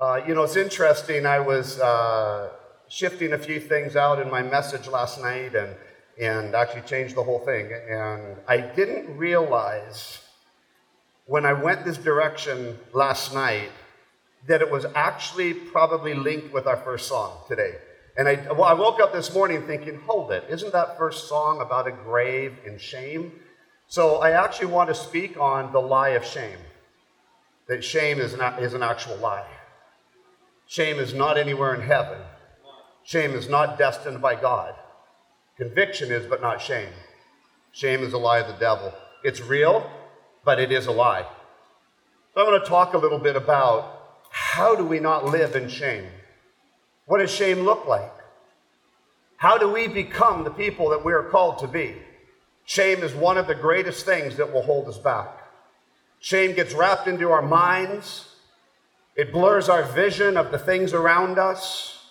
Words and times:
Uh, 0.00 0.18
you 0.26 0.34
know, 0.34 0.44
it's 0.44 0.56
interesting. 0.56 1.26
I 1.26 1.40
was 1.40 1.78
uh, 1.78 2.48
shifting 2.88 3.34
a 3.34 3.38
few 3.38 3.60
things 3.60 3.96
out 3.96 4.18
in 4.18 4.30
my 4.30 4.40
message 4.42 4.88
last 4.88 5.20
night 5.20 5.54
and, 5.54 5.74
and 6.18 6.54
actually 6.54 6.80
changed 6.82 7.16
the 7.16 7.22
whole 7.22 7.40
thing. 7.40 7.70
And 7.70 8.38
I 8.48 8.62
didn't 8.62 9.14
realize 9.18 10.20
when 11.26 11.44
I 11.44 11.52
went 11.52 11.84
this 11.84 11.98
direction 11.98 12.78
last 12.94 13.34
night 13.34 13.70
that 14.48 14.62
it 14.62 14.70
was 14.70 14.86
actually 14.94 15.52
probably 15.52 16.14
linked 16.14 16.50
with 16.50 16.66
our 16.66 16.78
first 16.78 17.06
song 17.06 17.36
today. 17.46 17.74
And 18.16 18.26
I, 18.26 18.36
well, 18.52 18.64
I 18.64 18.72
woke 18.72 19.00
up 19.00 19.12
this 19.12 19.34
morning 19.34 19.66
thinking, 19.66 20.00
hold 20.06 20.32
it, 20.32 20.44
isn't 20.48 20.72
that 20.72 20.96
first 20.96 21.28
song 21.28 21.60
about 21.60 21.86
a 21.86 21.92
grave 21.92 22.56
and 22.66 22.80
shame? 22.80 23.32
So 23.86 24.16
I 24.16 24.30
actually 24.30 24.68
want 24.68 24.88
to 24.88 24.94
speak 24.94 25.38
on 25.38 25.72
the 25.72 25.80
lie 25.80 26.10
of 26.10 26.24
shame. 26.24 26.58
That 27.68 27.84
shame 27.84 28.18
is 28.18 28.32
an, 28.32 28.40
is 28.60 28.72
an 28.72 28.82
actual 28.82 29.18
lie. 29.18 29.44
Shame 30.70 31.00
is 31.00 31.12
not 31.12 31.36
anywhere 31.36 31.74
in 31.74 31.80
heaven. 31.80 32.20
Shame 33.02 33.32
is 33.32 33.48
not 33.48 33.76
destined 33.76 34.22
by 34.22 34.36
God. 34.36 34.72
Conviction 35.56 36.12
is, 36.12 36.26
but 36.26 36.40
not 36.40 36.62
shame. 36.62 36.92
Shame 37.72 38.04
is 38.04 38.12
a 38.12 38.18
lie 38.18 38.38
of 38.38 38.46
the 38.46 38.60
devil. 38.60 38.94
It's 39.24 39.40
real, 39.40 39.90
but 40.44 40.60
it 40.60 40.70
is 40.70 40.86
a 40.86 40.92
lie. 40.92 41.26
So 42.32 42.40
I'm 42.40 42.46
going 42.46 42.60
to 42.60 42.64
talk 42.68 42.94
a 42.94 42.98
little 42.98 43.18
bit 43.18 43.34
about 43.34 44.20
how 44.30 44.76
do 44.76 44.84
we 44.84 45.00
not 45.00 45.24
live 45.24 45.56
in 45.56 45.68
shame? 45.68 46.06
What 47.06 47.18
does 47.18 47.34
shame 47.34 47.62
look 47.62 47.88
like? 47.88 48.12
How 49.38 49.58
do 49.58 49.68
we 49.68 49.88
become 49.88 50.44
the 50.44 50.50
people 50.50 50.90
that 50.90 51.04
we 51.04 51.12
are 51.12 51.24
called 51.24 51.58
to 51.58 51.66
be? 51.66 51.96
Shame 52.64 53.02
is 53.02 53.12
one 53.12 53.38
of 53.38 53.48
the 53.48 53.56
greatest 53.56 54.06
things 54.06 54.36
that 54.36 54.52
will 54.52 54.62
hold 54.62 54.86
us 54.86 54.98
back. 54.98 55.36
Shame 56.20 56.54
gets 56.54 56.74
wrapped 56.74 57.08
into 57.08 57.28
our 57.32 57.42
minds. 57.42 58.29
It 59.20 59.34
blurs 59.34 59.68
our 59.68 59.82
vision 59.82 60.38
of 60.38 60.50
the 60.50 60.56
things 60.56 60.94
around 60.94 61.38
us. 61.38 62.06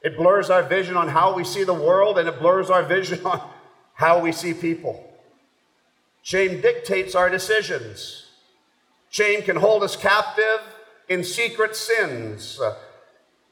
It 0.00 0.16
blurs 0.16 0.48
our 0.48 0.62
vision 0.62 0.96
on 0.96 1.08
how 1.08 1.34
we 1.34 1.42
see 1.42 1.64
the 1.64 1.74
world, 1.74 2.20
and 2.20 2.28
it 2.28 2.38
blurs 2.38 2.70
our 2.70 2.84
vision 2.84 3.18
on 3.26 3.42
how 3.94 4.20
we 4.20 4.30
see 4.30 4.54
people. 4.54 5.12
Shame 6.22 6.60
dictates 6.60 7.16
our 7.16 7.28
decisions. 7.28 8.26
Shame 9.10 9.42
can 9.42 9.56
hold 9.56 9.82
us 9.82 9.96
captive 9.96 10.60
in 11.08 11.24
secret 11.24 11.74
sins. 11.74 12.60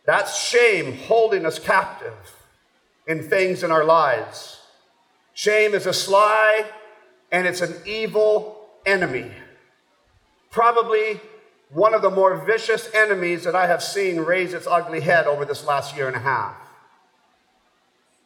That's 0.06 0.38
shame 0.38 0.96
holding 0.96 1.44
us 1.44 1.58
captive 1.58 2.36
in 3.08 3.28
things 3.28 3.64
in 3.64 3.72
our 3.72 3.84
lives. 3.84 4.60
Shame 5.34 5.74
is 5.74 5.86
a 5.86 5.92
sly 5.92 6.64
and 7.32 7.48
it's 7.48 7.60
an 7.60 7.74
evil 7.84 8.68
enemy. 8.86 9.32
Probably 10.52 11.20
one 11.72 11.94
of 11.94 12.02
the 12.02 12.10
more 12.10 12.36
vicious 12.36 12.88
enemies 12.94 13.44
that 13.44 13.54
I 13.54 13.66
have 13.66 13.82
seen 13.82 14.18
raise 14.20 14.52
its 14.52 14.66
ugly 14.66 15.00
head 15.00 15.26
over 15.26 15.44
this 15.44 15.64
last 15.64 15.96
year 15.96 16.08
and 16.08 16.16
a 16.16 16.20
half. 16.20 16.56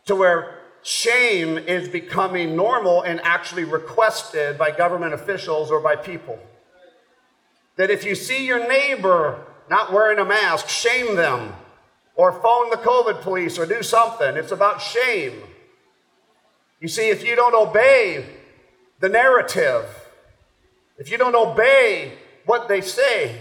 To 0.06 0.16
where 0.16 0.60
shame 0.82 1.58
is 1.58 1.88
becoming 1.88 2.56
normal 2.56 3.02
and 3.02 3.20
actually 3.22 3.64
requested 3.64 4.58
by 4.58 4.70
government 4.70 5.14
officials 5.14 5.70
or 5.70 5.80
by 5.80 5.96
people. 5.96 6.38
That 7.76 7.90
if 7.90 8.04
you 8.04 8.14
see 8.14 8.46
your 8.46 8.66
neighbor 8.68 9.44
not 9.68 9.92
wearing 9.92 10.18
a 10.18 10.24
mask, 10.24 10.68
shame 10.68 11.16
them 11.16 11.54
or 12.16 12.32
phone 12.32 12.70
the 12.70 12.76
COVID 12.76 13.22
police 13.22 13.58
or 13.58 13.66
do 13.66 13.82
something. 13.82 14.36
It's 14.36 14.52
about 14.52 14.80
shame. 14.80 15.42
You 16.80 16.88
see, 16.88 17.08
if 17.08 17.24
you 17.24 17.34
don't 17.34 17.54
obey 17.54 18.26
the 19.00 19.08
narrative, 19.08 19.86
if 20.98 21.10
you 21.10 21.18
don't 21.18 21.34
obey 21.34 22.18
what 22.46 22.68
they 22.68 22.80
say, 22.80 23.40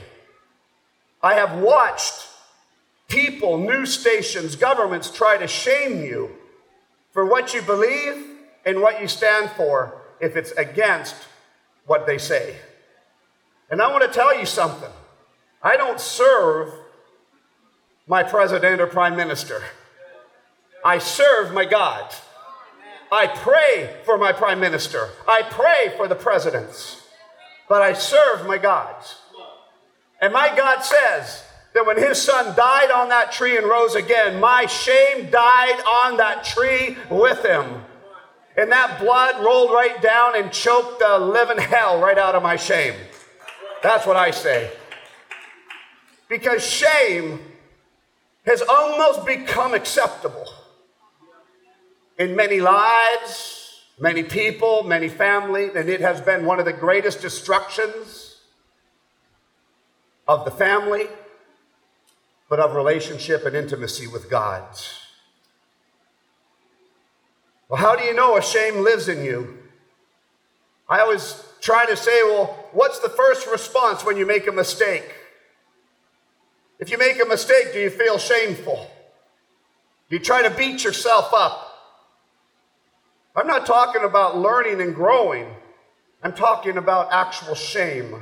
I 1.21 1.35
have 1.35 1.59
watched 1.59 2.27
people, 3.07 3.57
news 3.57 3.97
stations, 3.97 4.55
governments 4.55 5.09
try 5.09 5.37
to 5.37 5.47
shame 5.47 6.03
you 6.03 6.31
for 7.11 7.25
what 7.25 7.53
you 7.53 7.61
believe 7.61 8.25
and 8.65 8.81
what 8.81 9.01
you 9.01 9.07
stand 9.07 9.49
for 9.51 10.01
if 10.19 10.35
it's 10.35 10.51
against 10.51 11.15
what 11.85 12.07
they 12.07 12.17
say. 12.17 12.55
And 13.69 13.81
I 13.81 13.91
want 13.91 14.03
to 14.03 14.09
tell 14.09 14.37
you 14.37 14.45
something. 14.45 14.89
I 15.61 15.77
don't 15.77 15.99
serve 15.99 16.73
my 18.07 18.23
president 18.23 18.81
or 18.81 18.87
prime 18.87 19.15
minister. 19.15 19.63
I 20.83 20.97
serve 20.97 21.53
my 21.53 21.65
God. 21.65 22.13
I 23.11 23.27
pray 23.27 23.95
for 24.05 24.17
my 24.17 24.33
prime 24.33 24.59
minister. 24.59 25.09
I 25.27 25.43
pray 25.43 25.93
for 25.95 26.07
the 26.07 26.15
presidents. 26.15 27.02
But 27.73 27.81
I 27.81 27.93
serve 27.93 28.45
my 28.45 28.59
gods. 28.59 29.15
And 30.21 30.31
my 30.31 30.55
God 30.55 30.81
says 30.81 31.43
that 31.73 31.83
when 31.87 31.97
his 31.97 32.21
son 32.21 32.55
died 32.55 32.91
on 32.91 33.09
that 33.09 33.31
tree 33.31 33.57
and 33.57 33.65
rose 33.65 33.95
again, 33.95 34.39
my 34.39 34.67
shame 34.67 35.31
died 35.31 35.81
on 35.83 36.17
that 36.17 36.43
tree 36.43 36.97
with 37.09 37.43
him. 37.43 37.83
And 38.55 38.71
that 38.71 38.99
blood 38.99 39.43
rolled 39.43 39.71
right 39.71 39.99
down 40.03 40.35
and 40.35 40.51
choked 40.51 40.99
the 40.99 41.17
living 41.17 41.57
hell 41.57 41.99
right 41.99 42.19
out 42.19 42.35
of 42.35 42.43
my 42.43 42.57
shame. 42.57 42.93
That's 43.81 44.05
what 44.05 44.17
I 44.17 44.29
say. 44.29 44.71
Because 46.29 46.63
shame 46.63 47.39
has 48.45 48.61
almost 48.69 49.25
become 49.25 49.73
acceptable 49.73 50.45
in 52.19 52.35
many 52.35 52.61
lives, 52.61 53.62
many 53.99 54.23
people, 54.23 54.83
many 54.83 55.09
families, 55.09 55.71
and 55.75 55.89
it 55.89 56.01
has 56.01 56.21
been 56.21 56.45
one 56.45 56.59
of 56.59 56.65
the 56.65 56.73
greatest 56.73 57.21
destructions 57.21 58.39
of 60.27 60.45
the 60.45 60.51
family, 60.51 61.07
but 62.49 62.59
of 62.59 62.75
relationship 62.75 63.45
and 63.45 63.55
intimacy 63.55 64.07
with 64.07 64.29
God. 64.29 64.63
Well, 67.69 67.81
how 67.81 67.95
do 67.95 68.03
you 68.03 68.13
know 68.13 68.37
a 68.37 68.41
shame 68.41 68.83
lives 68.83 69.07
in 69.07 69.23
you? 69.23 69.57
I 70.87 70.99
always 70.99 71.43
try 71.61 71.85
to 71.85 71.95
say, 71.95 72.23
well, 72.23 72.67
what's 72.71 72.99
the 72.99 73.09
first 73.09 73.47
response 73.47 74.05
when 74.05 74.17
you 74.17 74.25
make 74.25 74.47
a 74.47 74.51
mistake? 74.51 75.11
If 76.79 76.91
you 76.91 76.97
make 76.97 77.21
a 77.21 77.25
mistake, 77.25 77.73
do 77.73 77.79
you 77.79 77.89
feel 77.89 78.17
shameful? 78.17 78.91
Do 80.09 80.15
you 80.15 80.21
try 80.21 80.41
to 80.43 80.49
beat 80.49 80.83
yourself 80.83 81.33
up? 81.33 81.62
I'm 83.35 83.47
not 83.47 83.65
talking 83.65 84.03
about 84.03 84.37
learning 84.37 84.79
and 84.81 84.93
growing. 84.93 85.47
I'm 86.21 86.33
talking 86.33 86.77
about 86.77 87.11
actual 87.11 87.55
shame. 87.55 88.15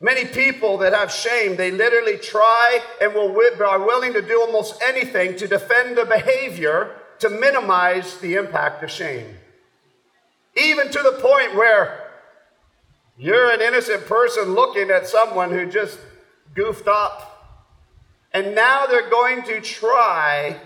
Many 0.00 0.26
people 0.26 0.78
that 0.78 0.92
have 0.92 1.10
shame, 1.10 1.56
they 1.56 1.72
literally 1.72 2.18
try 2.18 2.80
and 3.00 3.14
will, 3.14 3.34
are 3.64 3.84
willing 3.84 4.12
to 4.12 4.22
do 4.22 4.40
almost 4.40 4.80
anything 4.82 5.36
to 5.36 5.48
defend 5.48 5.96
the 5.96 6.04
behavior 6.04 6.94
to 7.18 7.28
minimize 7.28 8.18
the 8.18 8.34
impact 8.34 8.84
of 8.84 8.90
shame. 8.90 9.36
Even 10.56 10.90
to 10.90 11.02
the 11.02 11.18
point 11.20 11.56
where 11.56 12.04
you're 13.16 13.50
an 13.50 13.60
innocent 13.60 14.06
person 14.06 14.54
looking 14.54 14.90
at 14.90 15.08
someone 15.08 15.50
who 15.50 15.66
just 15.66 15.98
goofed 16.54 16.86
up. 16.86 17.24
And 18.32 18.54
now 18.54 18.86
they're 18.86 19.10
going 19.10 19.42
to 19.44 19.60
try 19.60 20.60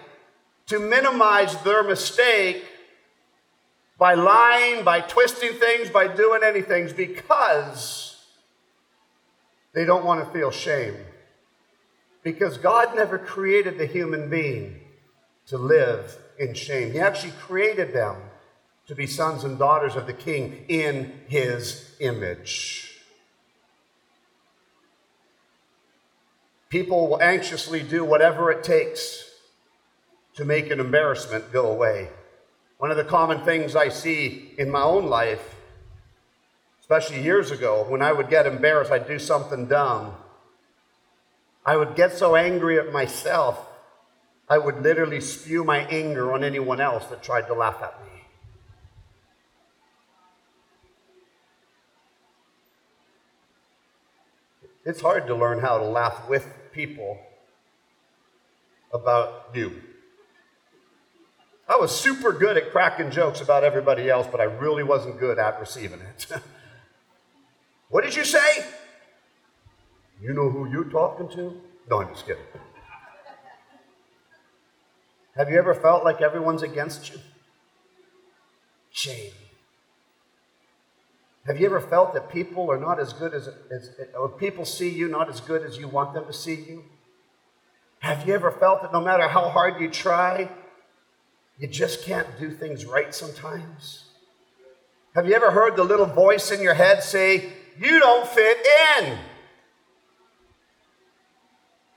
to 0.66 0.78
minimize 0.78 1.56
their 1.62 1.82
mistake 1.82 2.64
by 4.02 4.14
lying, 4.14 4.82
by 4.82 5.00
twisting 5.00 5.52
things, 5.52 5.88
by 5.88 6.08
doing 6.08 6.40
anything 6.42 6.92
because 6.96 8.20
they 9.74 9.84
don't 9.84 10.04
want 10.04 10.26
to 10.26 10.32
feel 10.36 10.50
shame. 10.50 10.96
Because 12.24 12.58
God 12.58 12.96
never 12.96 13.16
created 13.16 13.78
the 13.78 13.86
human 13.86 14.28
being 14.28 14.80
to 15.46 15.56
live 15.56 16.18
in 16.36 16.52
shame. 16.52 16.90
He 16.90 16.98
actually 16.98 17.34
created 17.38 17.92
them 17.92 18.16
to 18.88 18.96
be 18.96 19.06
sons 19.06 19.44
and 19.44 19.56
daughters 19.56 19.94
of 19.94 20.08
the 20.08 20.12
King 20.12 20.64
in 20.66 21.20
His 21.28 21.94
image. 22.00 22.98
People 26.70 27.06
will 27.06 27.22
anxiously 27.22 27.84
do 27.84 28.04
whatever 28.04 28.50
it 28.50 28.64
takes 28.64 29.30
to 30.34 30.44
make 30.44 30.72
an 30.72 30.80
embarrassment 30.80 31.52
go 31.52 31.70
away. 31.70 32.08
One 32.82 32.90
of 32.90 32.96
the 32.96 33.04
common 33.04 33.44
things 33.44 33.76
I 33.76 33.90
see 33.90 34.54
in 34.58 34.68
my 34.68 34.82
own 34.82 35.06
life, 35.06 35.54
especially 36.80 37.22
years 37.22 37.52
ago, 37.52 37.86
when 37.88 38.02
I 38.02 38.12
would 38.12 38.28
get 38.28 38.44
embarrassed, 38.44 38.90
I'd 38.90 39.06
do 39.06 39.20
something 39.20 39.68
dumb. 39.68 40.16
I 41.64 41.76
would 41.76 41.94
get 41.94 42.12
so 42.12 42.34
angry 42.34 42.80
at 42.80 42.92
myself, 42.92 43.64
I 44.48 44.58
would 44.58 44.82
literally 44.82 45.20
spew 45.20 45.62
my 45.62 45.86
anger 45.86 46.32
on 46.32 46.42
anyone 46.42 46.80
else 46.80 47.06
that 47.06 47.22
tried 47.22 47.46
to 47.46 47.54
laugh 47.54 47.80
at 47.80 48.02
me. 48.02 48.24
It's 54.84 55.02
hard 55.02 55.28
to 55.28 55.36
learn 55.36 55.60
how 55.60 55.78
to 55.78 55.84
laugh 55.84 56.28
with 56.28 56.52
people 56.72 57.20
about 58.92 59.50
you. 59.54 59.82
I 61.68 61.76
was 61.76 61.98
super 61.98 62.32
good 62.32 62.56
at 62.56 62.70
cracking 62.70 63.10
jokes 63.10 63.40
about 63.40 63.64
everybody 63.64 64.10
else, 64.10 64.26
but 64.30 64.40
I 64.40 64.44
really 64.44 64.82
wasn't 64.82 65.18
good 65.18 65.38
at 65.38 65.58
receiving 65.60 66.00
it. 66.00 66.26
what 67.88 68.04
did 68.04 68.14
you 68.16 68.24
say? 68.24 68.66
You 70.20 70.32
know 70.34 70.50
who 70.50 70.68
you're 70.70 70.84
talking 70.84 71.28
to? 71.30 71.60
No, 71.90 72.00
I'm 72.00 72.08
just 72.08 72.26
kidding. 72.26 72.42
Have 75.36 75.48
you 75.50 75.58
ever 75.58 75.74
felt 75.74 76.04
like 76.04 76.20
everyone's 76.20 76.62
against 76.62 77.10
you? 77.10 77.18
Shame. 78.90 79.32
Have 81.46 81.58
you 81.58 81.66
ever 81.66 81.80
felt 81.80 82.14
that 82.14 82.30
people 82.30 82.70
are 82.70 82.78
not 82.78 83.00
as 83.00 83.12
good 83.12 83.34
as, 83.34 83.48
as, 83.48 83.90
or 84.16 84.28
people 84.28 84.64
see 84.64 84.88
you 84.88 85.08
not 85.08 85.28
as 85.28 85.40
good 85.40 85.62
as 85.62 85.76
you 85.76 85.88
want 85.88 86.14
them 86.14 86.26
to 86.26 86.32
see 86.32 86.54
you? 86.54 86.84
Have 87.98 88.28
you 88.28 88.34
ever 88.34 88.50
felt 88.50 88.82
that 88.82 88.92
no 88.92 89.00
matter 89.00 89.26
how 89.26 89.48
hard 89.48 89.80
you 89.80 89.88
try, 89.88 90.50
you 91.62 91.68
just 91.68 92.02
can't 92.02 92.26
do 92.40 92.50
things 92.50 92.84
right 92.86 93.14
sometimes? 93.14 94.06
Have 95.14 95.28
you 95.28 95.34
ever 95.34 95.52
heard 95.52 95.76
the 95.76 95.84
little 95.84 96.06
voice 96.06 96.50
in 96.50 96.60
your 96.60 96.74
head 96.74 97.04
say, 97.04 97.52
You 97.78 98.00
don't 98.00 98.26
fit 98.26 98.58
in? 98.98 99.16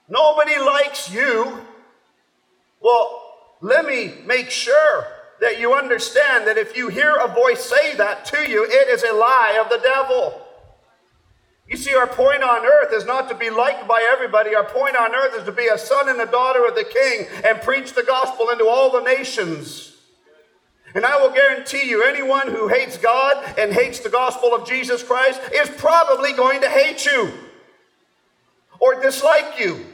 Nobody 0.07 0.59
likes 0.59 1.12
you. 1.12 1.65
Well, 2.79 3.23
let 3.59 3.88
me 3.88 4.13
make 4.27 4.51
sure 4.51 5.07
that 5.41 5.59
you 5.59 5.73
understand 5.73 6.45
that 6.45 6.59
if 6.59 6.77
you 6.77 6.89
hear 6.89 7.15
a 7.15 7.27
voice 7.27 7.65
say 7.65 7.95
that 7.95 8.23
to 8.25 8.47
you, 8.47 8.65
it 8.65 8.88
is 8.89 9.01
a 9.01 9.13
lie 9.13 9.59
of 9.59 9.71
the 9.71 9.79
devil. 9.79 10.44
You 11.67 11.77
see, 11.77 11.95
our 11.95 12.07
point 12.07 12.44
on 12.44 12.63
earth 12.63 12.94
is 12.94 13.06
not 13.06 13.27
to 13.29 13.35
be 13.35 13.50
liked 13.50 13.88
by 13.88 14.07
everybody. 14.12 14.53
Our 14.56 14.65
point 14.65 14.95
on 14.95 15.15
earth 15.15 15.35
is 15.35 15.45
to 15.45 15.51
be 15.51 15.67
a 15.67 15.77
son 15.77 16.09
and 16.09 16.21
a 16.21 16.27
daughter 16.27 16.65
of 16.65 16.75
the 16.75 16.83
king 16.83 17.27
and 17.44 17.59
preach 17.62 17.94
the 17.94 18.03
gospel 18.03 18.50
into 18.51 18.65
all 18.67 18.91
the 18.91 19.01
nations. 19.01 19.95
And 20.94 21.06
I 21.06 21.19
will 21.19 21.31
guarantee 21.31 21.89
you, 21.89 22.03
anyone 22.03 22.47
who 22.47 22.67
hates 22.67 22.97
God 22.97 23.44
and 23.57 23.73
hates 23.73 24.00
the 24.00 24.09
gospel 24.09 24.53
of 24.53 24.67
Jesus 24.67 25.03
Christ 25.03 25.41
is 25.53 25.69
probably 25.69 26.33
going 26.33 26.62
to 26.62 26.69
hate 26.69 27.06
you 27.06 27.33
or 28.79 29.01
dislike 29.01 29.59
you. 29.59 29.85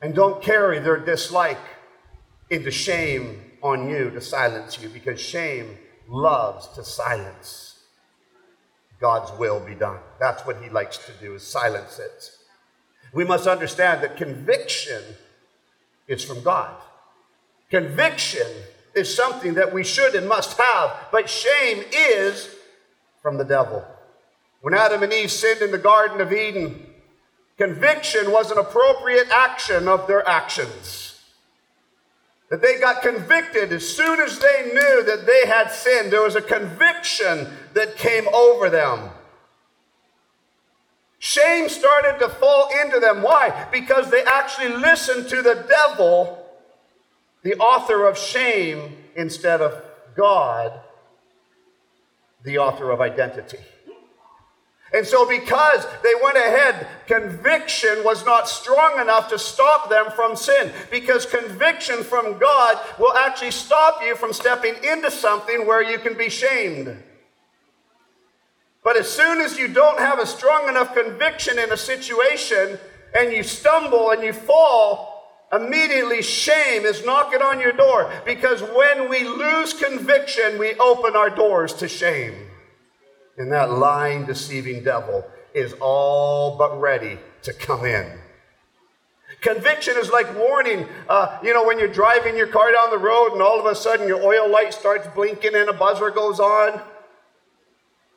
And 0.00 0.14
don't 0.14 0.42
carry 0.42 0.78
their 0.78 0.96
dislike 0.96 1.60
into 2.50 2.70
shame 2.70 3.42
on 3.62 3.88
you 3.88 4.10
to 4.10 4.20
silence 4.20 4.80
you 4.80 4.88
because 4.88 5.20
shame 5.20 5.78
loves 6.08 6.68
to 6.68 6.84
silence. 6.84 7.71
God's 9.02 9.36
will 9.38 9.60
be 9.60 9.74
done. 9.74 9.98
That's 10.20 10.46
what 10.46 10.62
he 10.62 10.70
likes 10.70 10.96
to 11.06 11.12
do 11.20 11.34
is 11.34 11.42
silence 11.42 11.98
it. 11.98 12.30
We 13.12 13.24
must 13.24 13.48
understand 13.48 14.02
that 14.02 14.16
conviction 14.16 15.02
is 16.06 16.24
from 16.24 16.42
God. 16.42 16.74
Conviction 17.68 18.46
is 18.94 19.14
something 19.14 19.54
that 19.54 19.74
we 19.74 19.82
should 19.82 20.14
and 20.14 20.28
must 20.28 20.56
have, 20.56 20.96
but 21.10 21.28
shame 21.28 21.84
is 21.92 22.54
from 23.20 23.38
the 23.38 23.44
devil. 23.44 23.84
When 24.60 24.72
Adam 24.72 25.02
and 25.02 25.12
Eve 25.12 25.32
sinned 25.32 25.62
in 25.62 25.72
the 25.72 25.78
Garden 25.78 26.20
of 26.20 26.32
Eden, 26.32 26.86
conviction 27.58 28.30
was 28.30 28.52
an 28.52 28.58
appropriate 28.58 29.28
action 29.30 29.88
of 29.88 30.06
their 30.06 30.26
actions 30.28 31.11
that 32.52 32.60
they 32.60 32.78
got 32.78 33.00
convicted 33.00 33.72
as 33.72 33.96
soon 33.96 34.20
as 34.20 34.38
they 34.38 34.70
knew 34.74 35.02
that 35.04 35.24
they 35.26 35.46
had 35.46 35.70
sinned. 35.70 36.12
There 36.12 36.20
was 36.20 36.36
a 36.36 36.42
conviction 36.42 37.46
that 37.72 37.96
came 37.96 38.28
over 38.28 38.68
them. 38.68 39.08
Shame 41.18 41.70
started 41.70 42.18
to 42.18 42.28
fall 42.28 42.68
into 42.82 43.00
them. 43.00 43.22
Why? 43.22 43.68
Because 43.72 44.10
they 44.10 44.22
actually 44.24 44.68
listened 44.68 45.30
to 45.30 45.40
the 45.40 45.66
devil, 45.66 46.46
the 47.42 47.54
author 47.54 48.04
of 48.04 48.18
shame, 48.18 48.98
instead 49.16 49.62
of 49.62 49.82
God, 50.14 50.78
the 52.44 52.58
author 52.58 52.90
of 52.90 53.00
identity. 53.00 53.64
And 54.94 55.06
so, 55.06 55.26
because 55.26 55.86
they 56.02 56.12
went 56.22 56.36
ahead, 56.36 56.86
conviction 57.06 58.04
was 58.04 58.26
not 58.26 58.46
strong 58.46 59.00
enough 59.00 59.28
to 59.30 59.38
stop 59.38 59.88
them 59.88 60.10
from 60.14 60.36
sin. 60.36 60.70
Because 60.90 61.24
conviction 61.24 62.04
from 62.04 62.38
God 62.38 62.78
will 62.98 63.14
actually 63.14 63.52
stop 63.52 64.02
you 64.02 64.14
from 64.14 64.34
stepping 64.34 64.74
into 64.84 65.10
something 65.10 65.66
where 65.66 65.82
you 65.82 65.98
can 65.98 66.14
be 66.14 66.28
shamed. 66.28 66.94
But 68.84 68.98
as 68.98 69.08
soon 69.08 69.40
as 69.40 69.58
you 69.58 69.68
don't 69.68 69.98
have 69.98 70.18
a 70.18 70.26
strong 70.26 70.68
enough 70.68 70.94
conviction 70.94 71.58
in 71.58 71.72
a 71.72 71.76
situation 71.76 72.78
and 73.14 73.32
you 73.32 73.42
stumble 73.44 74.10
and 74.10 74.22
you 74.22 74.34
fall, 74.34 75.46
immediately 75.52 76.20
shame 76.20 76.84
is 76.84 77.04
knocking 77.04 77.40
on 77.40 77.60
your 77.60 77.72
door. 77.72 78.12
Because 78.26 78.60
when 78.60 79.08
we 79.08 79.24
lose 79.24 79.72
conviction, 79.72 80.58
we 80.58 80.74
open 80.74 81.16
our 81.16 81.30
doors 81.30 81.72
to 81.74 81.88
shame. 81.88 82.34
And 83.36 83.50
that 83.52 83.70
lying, 83.70 84.26
deceiving 84.26 84.84
devil 84.84 85.24
is 85.54 85.74
all 85.80 86.56
but 86.56 86.78
ready 86.80 87.18
to 87.42 87.52
come 87.52 87.84
in. 87.84 88.18
Conviction 89.40 89.96
is 89.96 90.10
like 90.10 90.34
warning. 90.36 90.86
Uh, 91.08 91.38
you 91.42 91.52
know, 91.52 91.66
when 91.66 91.78
you're 91.78 91.88
driving 91.88 92.36
your 92.36 92.46
car 92.46 92.72
down 92.72 92.90
the 92.90 92.98
road 92.98 93.32
and 93.32 93.42
all 93.42 93.58
of 93.58 93.66
a 93.66 93.74
sudden 93.74 94.06
your 94.06 94.22
oil 94.22 94.48
light 94.48 94.72
starts 94.72 95.08
blinking 95.14 95.54
and 95.54 95.68
a 95.68 95.72
buzzer 95.72 96.10
goes 96.10 96.38
on. 96.38 96.80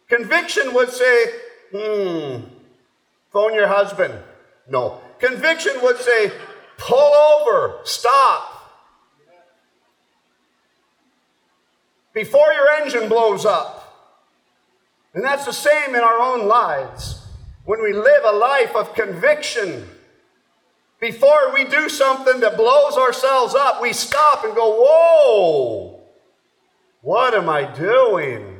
Conviction 0.07 0.73
would 0.73 0.89
say, 0.89 1.25
hmm, 1.71 2.41
phone 3.31 3.55
your 3.55 3.67
husband. 3.67 4.13
No. 4.69 5.01
Conviction 5.19 5.73
would 5.81 5.97
say, 5.97 6.31
pull 6.77 7.13
over, 7.13 7.79
stop. 7.85 8.51
Before 12.13 12.53
your 12.53 12.69
engine 12.69 13.09
blows 13.09 13.45
up. 13.45 13.84
And 15.15 15.23
that's 15.23 15.45
the 15.45 15.53
same 15.53 15.95
in 15.95 16.01
our 16.01 16.19
own 16.19 16.47
lives. 16.47 17.25
When 17.63 17.81
we 17.81 17.93
live 17.93 18.23
a 18.25 18.33
life 18.33 18.75
of 18.75 18.93
conviction, 18.93 19.89
before 20.99 21.53
we 21.53 21.63
do 21.63 21.87
something 21.87 22.41
that 22.41 22.57
blows 22.57 22.97
ourselves 22.97 23.55
up, 23.55 23.81
we 23.81 23.93
stop 23.93 24.43
and 24.43 24.53
go, 24.53 24.75
Whoa, 24.77 26.01
what 27.01 27.33
am 27.33 27.49
I 27.49 27.63
doing? 27.63 28.57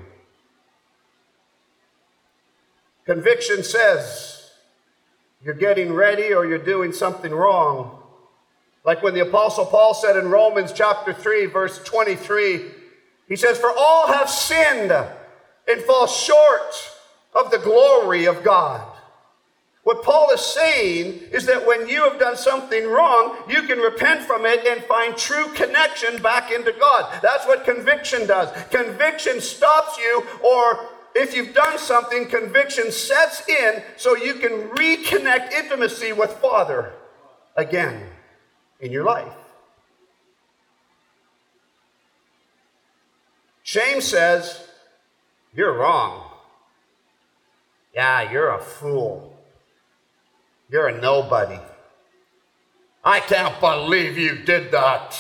Conviction 3.06 3.64
says 3.64 4.50
you're 5.44 5.54
getting 5.54 5.94
ready 5.94 6.34
or 6.34 6.46
you're 6.46 6.58
doing 6.58 6.92
something 6.92 7.32
wrong. 7.32 8.02
Like 8.84 9.04
when 9.04 9.14
the 9.14 9.28
Apostle 9.28 9.66
Paul 9.66 9.94
said 9.94 10.16
in 10.16 10.30
Romans 10.30 10.72
chapter 10.72 11.14
3, 11.14 11.48
verse 11.48 11.84
23, 11.84 12.62
he 13.28 13.36
says, 13.36 13.58
For 13.58 13.72
all 13.76 14.08
have 14.08 14.30
sinned 14.30 14.92
and 15.68 15.82
fall 15.82 16.08
short 16.08 16.92
of 17.34 17.52
the 17.52 17.58
glory 17.60 18.26
of 18.26 18.44
God. 18.44 18.86
What 19.84 20.02
Paul 20.02 20.32
is 20.32 20.42
saying 20.42 21.22
is 21.32 21.46
that 21.46 21.68
when 21.68 21.88
you 21.88 22.10
have 22.10 22.20
done 22.20 22.36
something 22.36 22.88
wrong, 22.88 23.38
you 23.48 23.64
can 23.64 23.78
repent 23.78 24.24
from 24.24 24.44
it 24.44 24.66
and 24.66 24.84
find 24.86 25.16
true 25.16 25.48
connection 25.54 26.20
back 26.24 26.52
into 26.52 26.72
God. 26.72 27.20
That's 27.22 27.46
what 27.46 27.66
conviction 27.66 28.26
does. 28.26 28.50
Conviction 28.72 29.40
stops 29.40 29.96
you, 30.00 30.26
or 30.44 30.90
if 31.14 31.36
you've 31.36 31.54
done 31.54 31.78
something, 31.78 32.28
conviction 32.28 32.92
sets 32.92 33.48
in 33.48 33.84
so 33.96 34.16
you 34.16 34.36
can 34.36 34.70
reconnect 34.70 35.52
intimacy 35.52 36.14
with 36.14 36.32
Father 36.34 36.94
again 37.56 38.08
in 38.80 38.92
your 38.92 39.04
life. 39.04 39.34
Shame 43.62 44.02
says, 44.02 44.68
you're 45.56 45.74
wrong. 45.74 46.30
Yeah, 47.94 48.32
you're 48.32 48.50
a 48.50 48.62
fool. 48.62 49.38
You're 50.70 50.88
a 50.88 51.02
nobody. 51.02 51.60
I 53.04 53.20
can't 53.20 53.60
believe 53.60 54.18
you 54.18 54.44
did 54.44 54.72
that. 54.72 55.16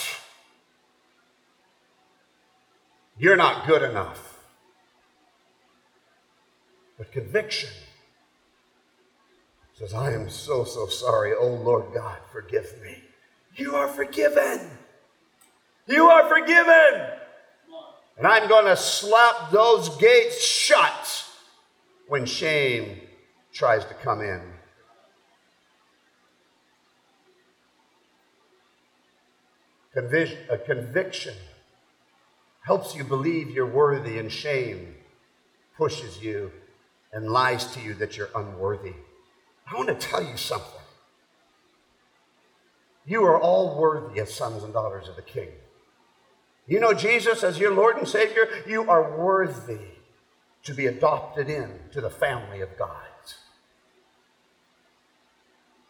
You're 3.18 3.38
not 3.38 3.68
good 3.68 3.84
enough. 3.84 4.39
But 6.98 7.12
conviction 7.12 7.70
says, 9.77 9.94
I 9.94 10.13
am 10.13 10.30
so, 10.30 10.63
so 10.63 10.88
sorry. 10.88 11.34
Oh, 11.38 11.48
Lord 11.48 11.94
God, 11.94 12.18
forgive 12.32 12.82
me. 12.82 13.04
You 13.56 13.75
are 13.75 13.88
forgiven. 13.88 14.70
You 15.88 16.08
are 16.08 16.27
forgiven. 16.27 17.08
And 18.17 18.25
I'm 18.25 18.48
going 18.48 18.65
to 18.65 18.77
slap 18.77 19.51
those 19.51 19.89
gates 19.98 20.41
shut 20.41 21.25
when 22.07 22.25
shame 22.25 23.01
tries 23.51 23.84
to 23.86 23.93
come 23.95 24.22
in. 24.22 24.41
a 30.50 30.57
conviction 30.57 31.34
helps 32.62 32.95
you 32.95 33.03
believe 33.03 33.50
you're 33.50 33.65
worthy, 33.65 34.19
and 34.19 34.31
shame 34.31 34.95
pushes 35.77 36.22
you 36.22 36.51
and 37.13 37.29
lies 37.29 37.65
to 37.74 37.79
you 37.79 37.93
that 37.93 38.17
you're 38.17 38.29
unworthy. 38.36 38.93
I 39.72 39.75
want 39.75 39.88
to 39.88 39.95
tell 39.95 40.22
you 40.22 40.36
something. 40.36 40.81
You 43.05 43.24
are 43.24 43.39
all 43.39 43.79
worthy 43.79 44.19
as 44.19 44.34
sons 44.34 44.63
and 44.63 44.74
daughters 44.74 45.07
of 45.07 45.15
the 45.15 45.22
King. 45.22 45.50
You 46.67 46.79
know 46.79 46.93
Jesus 46.93 47.43
as 47.43 47.60
your 47.60 47.74
Lord 47.74 47.98
and 47.98 48.07
Savior, 48.07 48.48
you 48.67 48.89
are 48.89 49.17
worthy 49.17 49.79
to 50.63 50.74
be 50.74 50.88
adopted 50.88 51.50
into 51.50 52.01
the 52.01 52.10
family 52.10 52.62
of 52.62 52.75
God. 52.77 53.05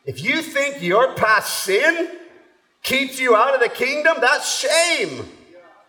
If 0.05 0.23
you 0.23 0.41
think 0.41 0.83
your 0.83 1.15
past 1.15 1.63
sin 1.63 2.19
keeps 2.83 3.19
you 3.19 3.35
out 3.35 3.55
of 3.55 3.59
the 3.59 3.69
kingdom, 3.69 4.17
that's 4.21 4.59
shame. 4.59 5.25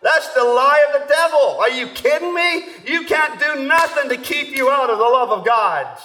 That's 0.01 0.33
the 0.33 0.43
lie 0.43 0.85
of 0.93 1.01
the 1.01 1.07
devil. 1.07 1.59
Are 1.59 1.69
you 1.69 1.87
kidding 1.87 2.33
me? 2.33 2.65
You 2.85 3.05
can't 3.05 3.39
do 3.39 3.63
nothing 3.65 4.09
to 4.09 4.17
keep 4.17 4.55
you 4.55 4.69
out 4.69 4.89
of 4.89 4.97
the 4.97 5.03
love 5.03 5.29
of 5.29 5.45
God. 5.45 5.99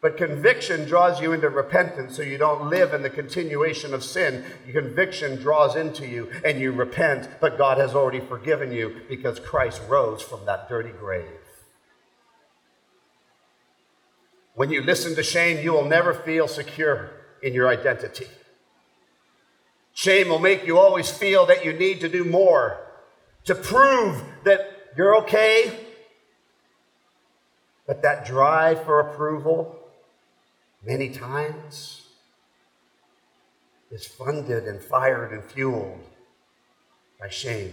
But 0.00 0.16
conviction 0.16 0.84
draws 0.86 1.20
you 1.20 1.32
into 1.32 1.48
repentance 1.48 2.16
so 2.16 2.22
you 2.22 2.38
don't 2.38 2.70
live 2.70 2.94
in 2.94 3.02
the 3.02 3.10
continuation 3.10 3.92
of 3.92 4.04
sin. 4.04 4.44
Conviction 4.70 5.40
draws 5.40 5.74
into 5.74 6.06
you 6.06 6.30
and 6.44 6.60
you 6.60 6.70
repent, 6.70 7.28
but 7.40 7.58
God 7.58 7.78
has 7.78 7.94
already 7.94 8.20
forgiven 8.20 8.70
you 8.70 9.02
because 9.08 9.40
Christ 9.40 9.82
rose 9.88 10.22
from 10.22 10.44
that 10.46 10.68
dirty 10.68 10.92
grave. 10.92 11.26
When 14.54 14.70
you 14.70 14.82
listen 14.82 15.16
to 15.16 15.22
shame, 15.22 15.64
you 15.64 15.72
will 15.72 15.84
never 15.84 16.14
feel 16.14 16.46
secure 16.46 17.10
in 17.42 17.52
your 17.54 17.68
identity. 17.68 18.26
Shame 19.94 20.28
will 20.28 20.38
make 20.38 20.64
you 20.64 20.78
always 20.78 21.10
feel 21.10 21.46
that 21.46 21.64
you 21.64 21.72
need 21.72 22.00
to 22.00 22.08
do 22.08 22.24
more 22.24 22.78
to 23.44 23.54
prove 23.54 24.22
that 24.44 24.90
you're 24.96 25.16
okay. 25.16 25.86
But 27.86 28.02
that 28.02 28.26
drive 28.26 28.84
for 28.84 29.00
approval, 29.00 29.77
many 30.84 31.10
times, 31.10 32.06
is 33.90 34.06
funded 34.06 34.64
and 34.64 34.82
fired 34.82 35.32
and 35.32 35.42
fueled 35.42 36.00
by 37.20 37.28
shame. 37.28 37.72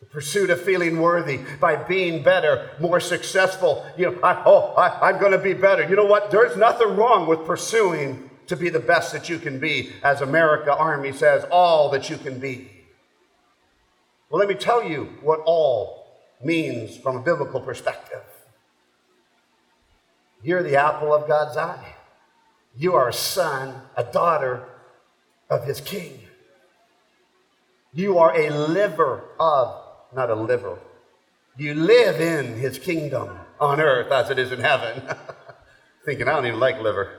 The 0.00 0.06
pursuit 0.06 0.50
of 0.50 0.60
feeling 0.60 1.00
worthy 1.00 1.40
by 1.58 1.76
being 1.76 2.22
better, 2.22 2.70
more 2.80 3.00
successful. 3.00 3.86
You 3.96 4.10
know, 4.10 4.18
I, 4.22 4.42
oh, 4.44 4.74
I, 4.74 5.08
I'm 5.08 5.18
going 5.18 5.32
to 5.32 5.38
be 5.38 5.54
better. 5.54 5.88
You 5.88 5.96
know 5.96 6.04
what? 6.04 6.30
There's 6.30 6.56
nothing 6.56 6.96
wrong 6.96 7.26
with 7.26 7.46
pursuing 7.46 8.30
to 8.46 8.56
be 8.56 8.68
the 8.68 8.80
best 8.80 9.12
that 9.12 9.28
you 9.28 9.38
can 9.38 9.58
be, 9.58 9.92
as 10.02 10.20
America 10.20 10.74
Army 10.74 11.12
says, 11.12 11.44
all 11.50 11.90
that 11.90 12.10
you 12.10 12.16
can 12.16 12.38
be. 12.38 12.70
Well, 14.30 14.38
let 14.38 14.48
me 14.48 14.54
tell 14.54 14.84
you 14.84 15.08
what 15.22 15.40
all 15.46 16.06
means 16.42 16.96
from 16.96 17.16
a 17.16 17.20
biblical 17.20 17.60
perspective. 17.60 18.22
You're 20.46 20.62
the 20.62 20.76
apple 20.76 21.12
of 21.12 21.26
God's 21.26 21.56
eye. 21.56 21.96
You 22.76 22.94
are 22.94 23.08
a 23.08 23.12
son, 23.12 23.82
a 23.96 24.04
daughter 24.04 24.62
of 25.50 25.64
his 25.64 25.80
king. 25.80 26.20
You 27.92 28.18
are 28.18 28.32
a 28.32 28.50
liver 28.50 29.24
of, 29.40 29.82
not 30.14 30.30
a 30.30 30.36
liver. 30.36 30.78
You 31.56 31.74
live 31.74 32.20
in 32.20 32.60
his 32.60 32.78
kingdom 32.78 33.36
on 33.58 33.80
earth 33.80 34.12
as 34.12 34.30
it 34.30 34.38
is 34.38 34.52
in 34.52 34.60
heaven. 34.60 35.02
Thinking 36.04 36.28
I 36.28 36.36
don't 36.36 36.46
even 36.46 36.60
like 36.60 36.80
liver. 36.80 37.18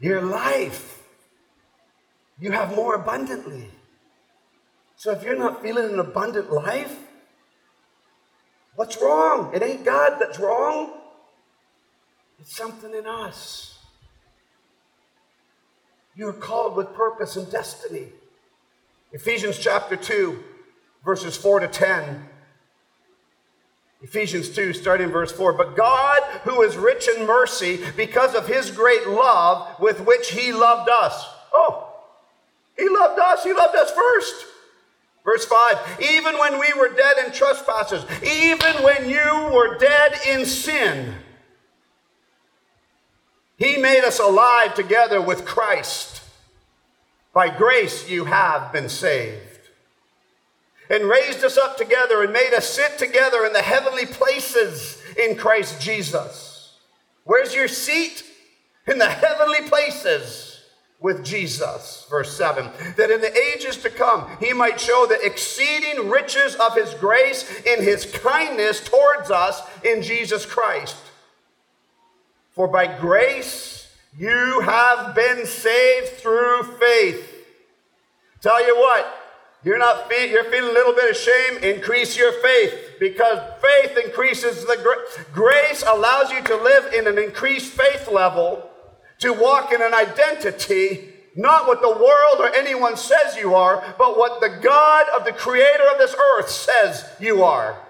your 0.00 0.20
life. 0.20 1.02
You 2.38 2.52
have 2.52 2.76
more 2.76 2.94
abundantly. 2.94 3.70
So 4.96 5.12
if 5.12 5.22
you're 5.22 5.38
not 5.38 5.62
feeling 5.62 5.94
an 5.94 5.98
abundant 5.98 6.52
life, 6.52 7.07
what's 8.78 9.00
wrong? 9.02 9.50
It 9.52 9.62
ain't 9.62 9.84
God 9.84 10.18
that's 10.20 10.38
wrong, 10.38 10.92
it's 12.40 12.56
something 12.56 12.94
in 12.94 13.06
us. 13.06 13.76
You're 16.14 16.32
called 16.32 16.76
with 16.76 16.94
purpose 16.94 17.34
and 17.36 17.50
destiny. 17.50 18.08
Ephesians 19.12 19.58
chapter 19.58 19.96
2, 19.96 20.38
verses 21.04 21.36
4 21.36 21.60
to 21.60 21.68
10 21.68 22.28
Ephesians 24.00 24.48
2, 24.50 24.74
starting 24.74 25.08
verse 25.08 25.32
4. 25.32 25.54
But 25.54 25.76
God, 25.76 26.22
who 26.44 26.62
is 26.62 26.76
rich 26.76 27.08
in 27.08 27.26
mercy, 27.26 27.80
because 27.96 28.34
of 28.34 28.46
his 28.46 28.70
great 28.70 29.08
love 29.08 29.80
with 29.80 30.00
which 30.02 30.30
he 30.30 30.52
loved 30.52 30.88
us. 30.88 31.26
Oh, 31.52 31.88
he 32.76 32.88
loved 32.88 33.18
us. 33.18 33.42
He 33.42 33.52
loved 33.52 33.74
us 33.74 33.90
first. 33.90 34.46
Verse 35.28 35.44
5 35.44 36.00
Even 36.00 36.38
when 36.38 36.58
we 36.58 36.72
were 36.72 36.88
dead 36.88 37.18
in 37.26 37.32
trespasses, 37.32 38.02
even 38.22 38.82
when 38.82 39.10
you 39.10 39.50
were 39.52 39.76
dead 39.76 40.14
in 40.26 40.46
sin, 40.46 41.16
he 43.58 43.76
made 43.76 44.04
us 44.04 44.18
alive 44.20 44.74
together 44.74 45.20
with 45.20 45.44
Christ. 45.44 46.22
By 47.34 47.50
grace 47.50 48.08
you 48.08 48.24
have 48.24 48.72
been 48.72 48.88
saved 48.88 49.68
and 50.88 51.04
raised 51.04 51.44
us 51.44 51.58
up 51.58 51.76
together 51.76 52.22
and 52.22 52.32
made 52.32 52.54
us 52.54 52.66
sit 52.66 52.96
together 52.96 53.44
in 53.44 53.52
the 53.52 53.60
heavenly 53.60 54.06
places 54.06 54.96
in 55.22 55.36
Christ 55.36 55.78
Jesus. 55.78 56.74
Where's 57.24 57.54
your 57.54 57.68
seat? 57.68 58.24
In 58.86 58.96
the 58.96 59.10
heavenly 59.10 59.68
places 59.68 60.47
with 61.00 61.24
Jesus. 61.24 62.06
Verse 62.10 62.36
7 62.36 62.70
that 62.96 63.10
in 63.10 63.20
the 63.20 63.36
ages 63.54 63.76
to 63.78 63.90
come 63.90 64.28
he 64.40 64.52
might 64.52 64.80
show 64.80 65.06
the 65.06 65.20
exceeding 65.24 66.08
riches 66.08 66.56
of 66.56 66.74
his 66.74 66.92
grace 66.94 67.60
in 67.64 67.82
his 67.82 68.04
kindness 68.06 68.80
towards 68.80 69.30
us 69.30 69.62
in 69.84 70.02
Jesus 70.02 70.44
Christ. 70.44 70.96
For 72.50 72.66
by 72.66 72.98
grace 72.98 73.88
you 74.16 74.60
have 74.64 75.14
been 75.14 75.46
saved 75.46 76.14
through 76.14 76.64
faith. 76.80 77.34
Tell 78.40 78.64
you 78.64 78.76
what, 78.76 79.06
you're 79.62 79.78
not 79.78 80.08
fe- 80.08 80.30
you're 80.30 80.44
feeling 80.44 80.70
a 80.70 80.72
little 80.72 80.92
bit 80.92 81.10
of 81.10 81.16
shame, 81.16 81.62
increase 81.62 82.16
your 82.16 82.32
faith 82.32 82.96
because 82.98 83.38
faith 83.60 83.96
increases 84.04 84.64
the 84.64 84.76
gra- 84.82 85.24
grace 85.32 85.84
allows 85.86 86.30
you 86.30 86.42
to 86.42 86.56
live 86.56 86.92
in 86.92 87.06
an 87.06 87.18
increased 87.18 87.72
faith 87.72 88.08
level, 88.10 88.68
to 89.18 89.32
walk 89.32 89.72
in 89.72 89.82
an 89.82 89.94
identity 89.94 91.14
not 91.38 91.68
what 91.68 91.80
the 91.80 91.88
world 91.88 92.40
or 92.40 92.52
anyone 92.52 92.96
says 92.96 93.36
you 93.36 93.54
are, 93.54 93.94
but 93.96 94.18
what 94.18 94.40
the 94.40 94.58
God 94.60 95.06
of 95.16 95.24
the 95.24 95.32
creator 95.32 95.84
of 95.92 95.98
this 95.98 96.14
earth 96.14 96.50
says 96.50 97.08
you 97.20 97.44
are. 97.44 97.80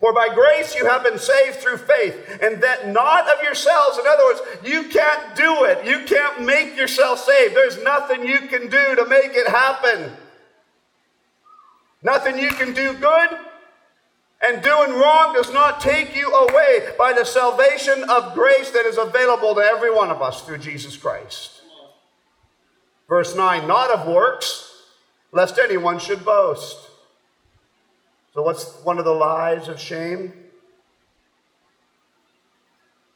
For 0.00 0.14
by 0.14 0.30
grace 0.34 0.74
you 0.74 0.86
have 0.86 1.02
been 1.02 1.18
saved 1.18 1.56
through 1.56 1.76
faith, 1.76 2.38
and 2.40 2.62
that 2.62 2.88
not 2.88 3.28
of 3.28 3.42
yourselves. 3.42 3.98
In 3.98 4.06
other 4.06 4.24
words, 4.24 4.40
you 4.64 4.84
can't 4.84 5.36
do 5.36 5.64
it. 5.64 5.84
You 5.84 6.06
can't 6.06 6.42
make 6.42 6.74
yourself 6.74 7.18
saved. 7.18 7.54
There's 7.54 7.82
nothing 7.82 8.26
you 8.26 8.48
can 8.48 8.62
do 8.62 8.96
to 8.96 9.06
make 9.06 9.32
it 9.34 9.46
happen. 9.46 10.12
Nothing 12.02 12.38
you 12.38 12.48
can 12.48 12.72
do 12.72 12.94
good, 12.94 13.28
and 14.42 14.62
doing 14.62 14.92
wrong 14.92 15.34
does 15.34 15.52
not 15.52 15.80
take 15.80 16.16
you 16.16 16.32
away 16.32 16.92
by 16.98 17.12
the 17.12 17.24
salvation 17.24 18.04
of 18.08 18.34
grace 18.34 18.70
that 18.70 18.86
is 18.86 18.96
available 18.96 19.54
to 19.54 19.60
every 19.60 19.94
one 19.94 20.10
of 20.10 20.22
us 20.22 20.42
through 20.42 20.58
Jesus 20.58 20.96
Christ. 20.96 21.60
Verse 23.08 23.36
9, 23.36 23.66
not 23.68 23.90
of 23.90 24.06
works, 24.06 24.84
lest 25.32 25.58
anyone 25.58 25.98
should 25.98 26.24
boast. 26.24 26.78
So, 28.32 28.42
what's 28.42 28.80
one 28.84 28.98
of 28.98 29.04
the 29.04 29.12
lies 29.12 29.68
of 29.68 29.80
shame? 29.80 30.32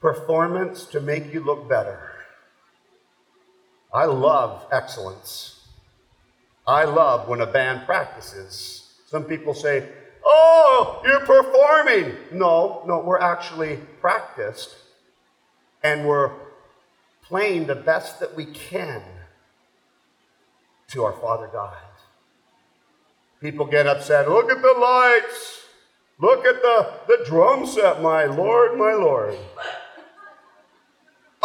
Performance 0.00 0.84
to 0.86 1.00
make 1.00 1.32
you 1.32 1.40
look 1.40 1.68
better. 1.68 2.10
I 3.92 4.06
love 4.06 4.66
excellence. 4.72 5.64
I 6.66 6.84
love 6.84 7.28
when 7.28 7.40
a 7.40 7.46
band 7.46 7.86
practices. 7.86 8.94
Some 9.06 9.24
people 9.24 9.54
say, 9.54 9.88
Oh, 10.24 11.02
you're 11.04 11.20
performing. 11.20 12.16
No, 12.32 12.82
no, 12.86 13.00
we're 13.00 13.18
actually 13.18 13.76
practiced 14.00 14.76
and 15.82 16.06
we're 16.06 16.32
playing 17.22 17.66
the 17.66 17.74
best 17.74 18.20
that 18.20 18.34
we 18.34 18.46
can 18.46 19.02
to 20.88 21.04
our 21.04 21.12
Father 21.12 21.48
God. 21.52 21.76
People 23.40 23.66
get 23.66 23.86
upset. 23.86 24.28
Look 24.28 24.50
at 24.50 24.62
the 24.62 24.74
lights. 24.78 25.60
Look 26.18 26.46
at 26.46 26.62
the, 26.62 26.92
the 27.08 27.24
drum 27.26 27.66
set, 27.66 28.00
my 28.00 28.24
Lord, 28.24 28.78
my 28.78 28.94
Lord. 28.94 29.36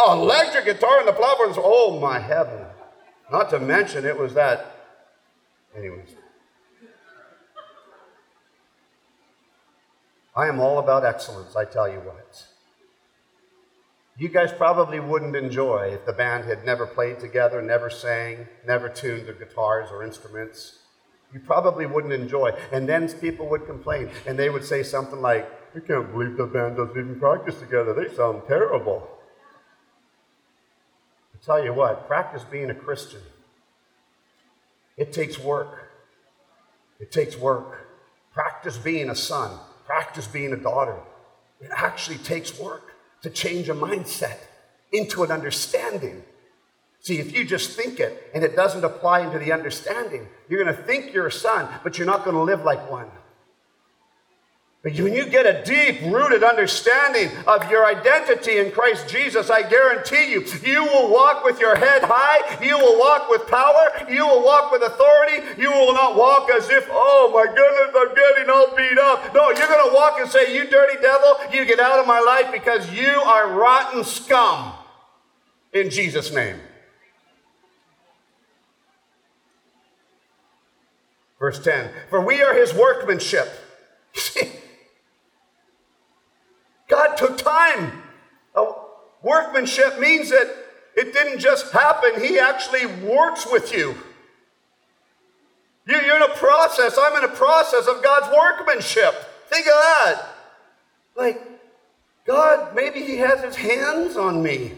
Electric 0.06 0.64
guitar 0.64 1.00
and 1.00 1.08
the 1.08 1.12
platforms. 1.12 1.56
Oh, 1.58 2.00
my 2.00 2.18
heaven. 2.18 2.64
Not 3.30 3.50
to 3.50 3.60
mention, 3.60 4.06
it 4.06 4.18
was 4.18 4.32
that. 4.34 4.74
Anyways. 5.76 6.08
I 10.40 10.48
am 10.48 10.58
all 10.58 10.78
about 10.78 11.04
excellence, 11.04 11.54
I 11.54 11.64
tell 11.64 11.88
you 11.88 11.98
what. 11.98 12.46
You 14.16 14.28
guys 14.28 14.52
probably 14.52 15.00
wouldn't 15.00 15.36
enjoy 15.36 15.90
if 15.94 16.06
the 16.06 16.12
band 16.12 16.44
had 16.44 16.64
never 16.64 16.86
played 16.86 17.20
together, 17.20 17.60
never 17.62 17.90
sang, 17.90 18.48
never 18.66 18.88
tuned 18.88 19.26
their 19.26 19.34
guitars 19.34 19.90
or 19.90 20.04
instruments 20.04 20.80
you 21.32 21.40
probably 21.40 21.86
wouldn't 21.86 22.12
enjoy. 22.12 22.50
And 22.72 22.88
then 22.88 23.08
people 23.08 23.48
would 23.50 23.66
complain, 23.66 24.10
and 24.26 24.38
they 24.38 24.50
would 24.50 24.64
say 24.64 24.82
something 24.82 25.20
like, 25.20 25.48
I 25.74 25.80
can't 25.80 26.10
believe 26.10 26.36
the 26.36 26.46
band 26.46 26.76
doesn't 26.76 26.98
even 26.98 27.20
practice 27.20 27.58
together. 27.58 27.94
They 27.94 28.12
sound 28.14 28.42
terrible. 28.48 29.08
I 31.34 31.44
tell 31.44 31.62
you 31.64 31.72
what, 31.72 32.08
practice 32.08 32.44
being 32.44 32.70
a 32.70 32.74
Christian. 32.74 33.20
It 34.96 35.12
takes 35.12 35.38
work. 35.38 35.90
It 36.98 37.12
takes 37.12 37.36
work. 37.36 37.86
Practice 38.32 38.76
being 38.76 39.08
a 39.08 39.14
son. 39.14 39.58
Practice 39.90 40.28
being 40.28 40.52
a 40.52 40.56
daughter. 40.56 40.96
It 41.60 41.68
actually 41.74 42.18
takes 42.18 42.56
work 42.60 42.94
to 43.22 43.28
change 43.28 43.68
a 43.68 43.74
mindset 43.74 44.36
into 44.92 45.24
an 45.24 45.32
understanding. 45.32 46.22
See, 47.00 47.18
if 47.18 47.36
you 47.36 47.44
just 47.44 47.76
think 47.76 47.98
it 47.98 48.30
and 48.32 48.44
it 48.44 48.54
doesn't 48.54 48.84
apply 48.84 49.22
into 49.22 49.40
the 49.40 49.50
understanding, 49.50 50.28
you're 50.48 50.62
going 50.62 50.76
to 50.76 50.80
think 50.80 51.12
you're 51.12 51.26
a 51.26 51.32
son, 51.32 51.68
but 51.82 51.98
you're 51.98 52.06
not 52.06 52.24
going 52.24 52.36
to 52.36 52.42
live 52.42 52.62
like 52.62 52.88
one. 52.88 53.08
But 54.82 54.98
when 54.98 55.12
you 55.12 55.26
get 55.26 55.44
a 55.44 55.62
deep 55.62 56.00
rooted 56.10 56.42
understanding 56.42 57.30
of 57.46 57.70
your 57.70 57.84
identity 57.84 58.56
in 58.56 58.70
Christ 58.70 59.10
Jesus, 59.10 59.50
I 59.50 59.68
guarantee 59.68 60.32
you, 60.32 60.42
you 60.64 60.82
will 60.84 61.12
walk 61.12 61.44
with 61.44 61.60
your 61.60 61.76
head 61.76 62.02
high. 62.02 62.64
You 62.64 62.78
will 62.78 62.98
walk 62.98 63.28
with 63.28 63.46
power. 63.46 63.90
You 64.08 64.26
will 64.26 64.42
walk 64.42 64.72
with 64.72 64.80
authority. 64.80 65.60
You 65.60 65.70
will 65.70 65.92
not 65.92 66.16
walk 66.16 66.50
as 66.50 66.70
if, 66.70 66.88
oh 66.90 67.30
my 67.34 67.44
goodness, 67.44 67.94
I'm 67.94 68.14
getting 68.14 68.50
all 68.50 68.74
beat 68.74 68.98
up. 68.98 69.34
No, 69.34 69.50
you're 69.50 69.68
going 69.68 69.90
to 69.90 69.94
walk 69.94 70.18
and 70.18 70.30
say, 70.30 70.56
you 70.56 70.66
dirty 70.70 70.98
devil, 71.02 71.36
you 71.52 71.66
get 71.66 71.78
out 71.78 71.98
of 71.98 72.06
my 72.06 72.20
life 72.20 72.50
because 72.50 72.90
you 72.90 73.06
are 73.06 73.52
rotten 73.52 74.02
scum 74.02 74.72
in 75.74 75.90
Jesus' 75.90 76.32
name. 76.32 76.56
Verse 81.38 81.62
10 81.62 81.90
For 82.08 82.24
we 82.24 82.40
are 82.40 82.54
his 82.54 82.72
workmanship. 82.72 83.50
God 86.90 87.16
took 87.16 87.38
time. 87.38 88.02
workmanship 89.22 89.98
means 90.00 90.30
that 90.30 90.54
it 90.96 91.12
didn't 91.12 91.38
just 91.38 91.72
happen, 91.72 92.20
He 92.20 92.38
actually 92.38 92.86
works 92.86 93.46
with 93.50 93.72
you. 93.72 93.94
You're 95.86 96.16
in 96.16 96.22
a 96.22 96.34
process. 96.34 96.98
I'm 97.00 97.16
in 97.22 97.30
a 97.30 97.34
process 97.34 97.86
of 97.86 98.02
God's 98.02 98.34
workmanship. 98.36 99.14
Think 99.48 99.66
of 99.66 99.72
that. 99.72 100.22
Like, 101.16 101.42
God, 102.26 102.74
maybe 102.74 103.00
He 103.00 103.16
has 103.16 103.42
His 103.42 103.56
hands 103.56 104.16
on 104.16 104.42
me, 104.42 104.72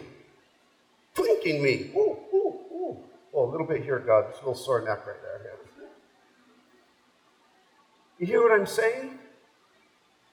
twinking 1.14 1.62
me. 1.62 1.90
Ooh, 1.96 2.18
ooh, 2.34 2.58
ooh. 2.72 2.96
Oh, 3.34 3.48
a 3.48 3.50
little 3.50 3.66
bit 3.66 3.82
here, 3.82 3.98
God. 3.98 4.26
Just 4.30 4.42
a 4.42 4.46
little 4.46 4.62
sore 4.62 4.80
neck 4.82 5.06
right 5.06 5.16
there. 5.22 5.32
You 8.22 8.28
hear 8.28 8.42
what 8.42 8.52
I'm 8.52 8.68
saying? 8.68 9.18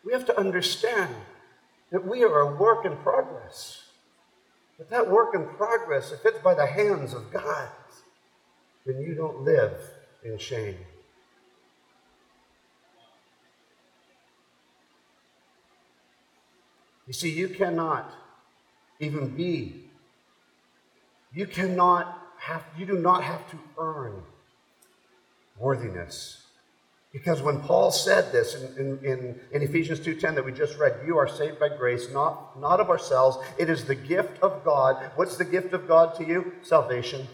We 0.05 0.13
have 0.13 0.23
to 0.27 0.39
understand 0.39 1.15
that 1.91 2.05
we 2.05 2.23
are 2.23 2.39
a 2.41 2.55
work 2.55 2.85
in 2.85 2.95
progress. 2.97 3.83
But 4.77 4.89
that 4.89 5.09
work 5.09 5.35
in 5.35 5.45
progress, 5.45 6.11
if 6.11 6.25
it's 6.25 6.39
by 6.39 6.53
the 6.53 6.65
hands 6.65 7.13
of 7.13 7.31
God, 7.31 7.69
then 8.85 9.01
you 9.01 9.13
don't 9.15 9.41
live 9.41 9.73
in 10.23 10.37
shame. 10.37 10.77
You 17.07 17.13
see, 17.13 17.31
you 17.31 17.49
cannot 17.49 18.13
even 18.99 19.29
be, 19.29 19.85
you 21.33 21.47
cannot 21.47 22.27
have, 22.37 22.63
you 22.77 22.85
do 22.85 22.99
not 22.99 23.23
have 23.23 23.49
to 23.49 23.57
earn 23.79 24.21
worthiness 25.57 26.45
because 27.11 27.41
when 27.41 27.59
Paul 27.61 27.91
said 27.91 28.31
this 28.31 28.53
in, 28.53 28.99
in, 29.03 29.39
in, 29.51 29.61
Ephesians 29.63 29.99
2.10 29.99 30.35
that 30.35 30.45
we 30.45 30.51
just 30.51 30.77
read, 30.77 30.93
you 31.05 31.17
are 31.17 31.27
saved 31.27 31.59
by 31.59 31.69
grace, 31.69 32.07
not, 32.11 32.59
not 32.59 32.79
of 32.79 32.89
ourselves. 32.89 33.37
It 33.57 33.67
is 33.67 33.85
the 33.85 33.95
gift 33.95 34.41
of 34.43 34.63
God. 34.63 35.11
What's 35.15 35.35
the 35.35 35.45
gift 35.45 35.73
of 35.73 35.87
God 35.87 36.15
to 36.15 36.25
you? 36.25 36.53
Salvation. 36.61 37.27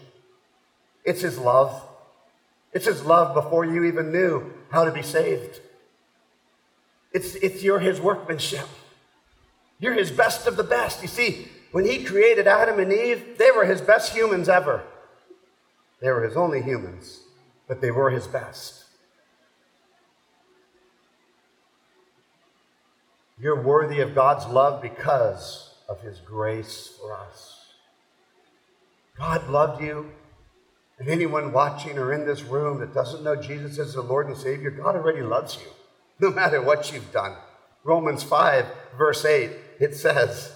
It's 1.04 1.20
his 1.20 1.38
love. 1.38 1.82
It's 2.72 2.86
his 2.86 3.04
love 3.04 3.34
before 3.34 3.66
you 3.66 3.84
even 3.84 4.12
knew 4.12 4.50
how 4.70 4.84
to 4.84 4.92
be 4.92 5.02
saved. 5.02 5.60
It's, 7.12 7.34
it's 7.36 7.62
your 7.62 7.78
his 7.78 8.00
workmanship. 8.00 8.68
You're 9.78 9.94
his 9.94 10.10
best 10.10 10.46
of 10.46 10.56
the 10.56 10.64
best. 10.64 11.02
You 11.02 11.08
see, 11.08 11.48
when 11.72 11.84
he 11.84 12.02
created 12.02 12.46
Adam 12.46 12.78
and 12.78 12.90
Eve, 12.90 13.36
they 13.36 13.50
were 13.50 13.66
his 13.66 13.82
best 13.82 14.14
humans 14.14 14.48
ever. 14.48 14.84
They 16.00 16.10
were 16.10 16.22
his 16.22 16.36
only 16.36 16.62
humans, 16.62 17.20
but 17.68 17.82
they 17.82 17.90
were 17.90 18.10
his 18.10 18.26
best. 18.26 18.85
You're 23.38 23.62
worthy 23.62 24.00
of 24.00 24.14
God's 24.14 24.46
love 24.46 24.80
because 24.80 25.74
of 25.88 26.00
his 26.00 26.20
grace 26.20 26.92
for 26.98 27.12
us. 27.14 27.66
God 29.18 29.48
loved 29.48 29.82
you. 29.82 30.10
And 30.98 31.08
anyone 31.08 31.52
watching 31.52 31.98
or 31.98 32.12
in 32.12 32.26
this 32.26 32.42
room 32.42 32.80
that 32.80 32.94
doesn't 32.94 33.22
know 33.22 33.36
Jesus 33.36 33.78
as 33.78 33.92
the 33.94 34.02
Lord 34.02 34.28
and 34.28 34.36
Savior, 34.36 34.70
God 34.70 34.96
already 34.96 35.20
loves 35.20 35.56
you, 35.56 35.70
no 36.18 36.30
matter 36.34 36.62
what 36.62 36.90
you've 36.92 37.12
done. 37.12 37.36
Romans 37.84 38.22
5, 38.22 38.66
verse 38.96 39.24
8, 39.24 39.50
it 39.78 39.94
says, 39.94 40.52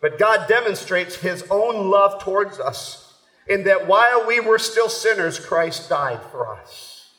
But 0.00 0.18
God 0.18 0.48
demonstrates 0.48 1.16
his 1.16 1.44
own 1.48 1.90
love 1.90 2.20
towards 2.22 2.58
us 2.58 3.04
in 3.46 3.64
that 3.64 3.86
while 3.86 4.26
we 4.26 4.40
were 4.40 4.58
still 4.58 4.88
sinners, 4.88 5.38
Christ 5.38 5.88
died 5.88 6.20
for 6.30 6.52
us. 6.56 7.10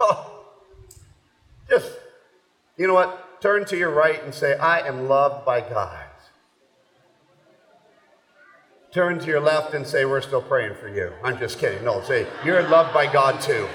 Oh, 0.00 0.46
just, 1.68 1.90
you 2.76 2.86
know 2.86 2.94
what? 2.94 3.23
Turn 3.44 3.66
to 3.66 3.76
your 3.76 3.90
right 3.90 4.24
and 4.24 4.34
say, 4.34 4.56
I 4.56 4.88
am 4.88 5.06
loved 5.06 5.44
by 5.44 5.60
God. 5.60 6.06
Turn 8.90 9.18
to 9.18 9.26
your 9.26 9.40
left 9.40 9.74
and 9.74 9.86
say, 9.86 10.06
We're 10.06 10.22
still 10.22 10.40
praying 10.40 10.76
for 10.76 10.88
you. 10.88 11.12
I'm 11.22 11.36
just 11.36 11.58
kidding. 11.58 11.84
No, 11.84 12.00
say, 12.00 12.26
You're 12.42 12.66
loved 12.66 12.94
by 12.94 13.12
God 13.12 13.42
too. 13.42 13.68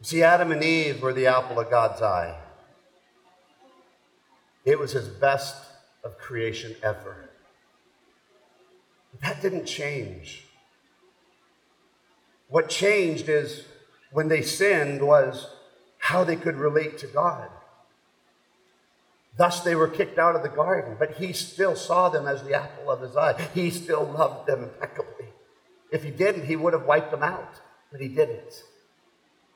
See, 0.00 0.22
Adam 0.22 0.50
and 0.50 0.64
Eve 0.64 1.02
were 1.02 1.12
the 1.12 1.26
apple 1.26 1.60
of 1.60 1.68
God's 1.68 2.00
eye. 2.00 2.34
It 4.64 4.78
was 4.78 4.92
his 4.92 5.06
best 5.06 5.54
of 6.02 6.16
creation 6.16 6.76
ever. 6.82 7.28
That 9.20 9.42
didn't 9.42 9.66
change. 9.66 10.46
What 12.50 12.68
changed 12.68 13.28
is 13.28 13.64
when 14.12 14.28
they 14.28 14.42
sinned 14.42 15.02
was 15.06 15.48
how 15.98 16.24
they 16.24 16.36
could 16.36 16.56
relate 16.56 16.98
to 16.98 17.06
God. 17.06 17.48
Thus, 19.36 19.60
they 19.60 19.76
were 19.76 19.88
kicked 19.88 20.18
out 20.18 20.36
of 20.36 20.42
the 20.42 20.48
garden, 20.48 20.96
but 20.98 21.14
he 21.14 21.32
still 21.32 21.76
saw 21.76 22.08
them 22.08 22.26
as 22.26 22.42
the 22.42 22.54
apple 22.54 22.90
of 22.90 23.00
his 23.00 23.16
eye. 23.16 23.40
He 23.54 23.70
still 23.70 24.04
loved 24.04 24.46
them 24.46 24.64
impeccably. 24.64 25.26
If 25.92 26.02
he 26.02 26.10
didn't, 26.10 26.46
he 26.46 26.56
would 26.56 26.72
have 26.72 26.84
wiped 26.84 27.10
them 27.10 27.22
out, 27.22 27.54
but 27.90 28.00
he 28.00 28.08
didn't. 28.08 28.64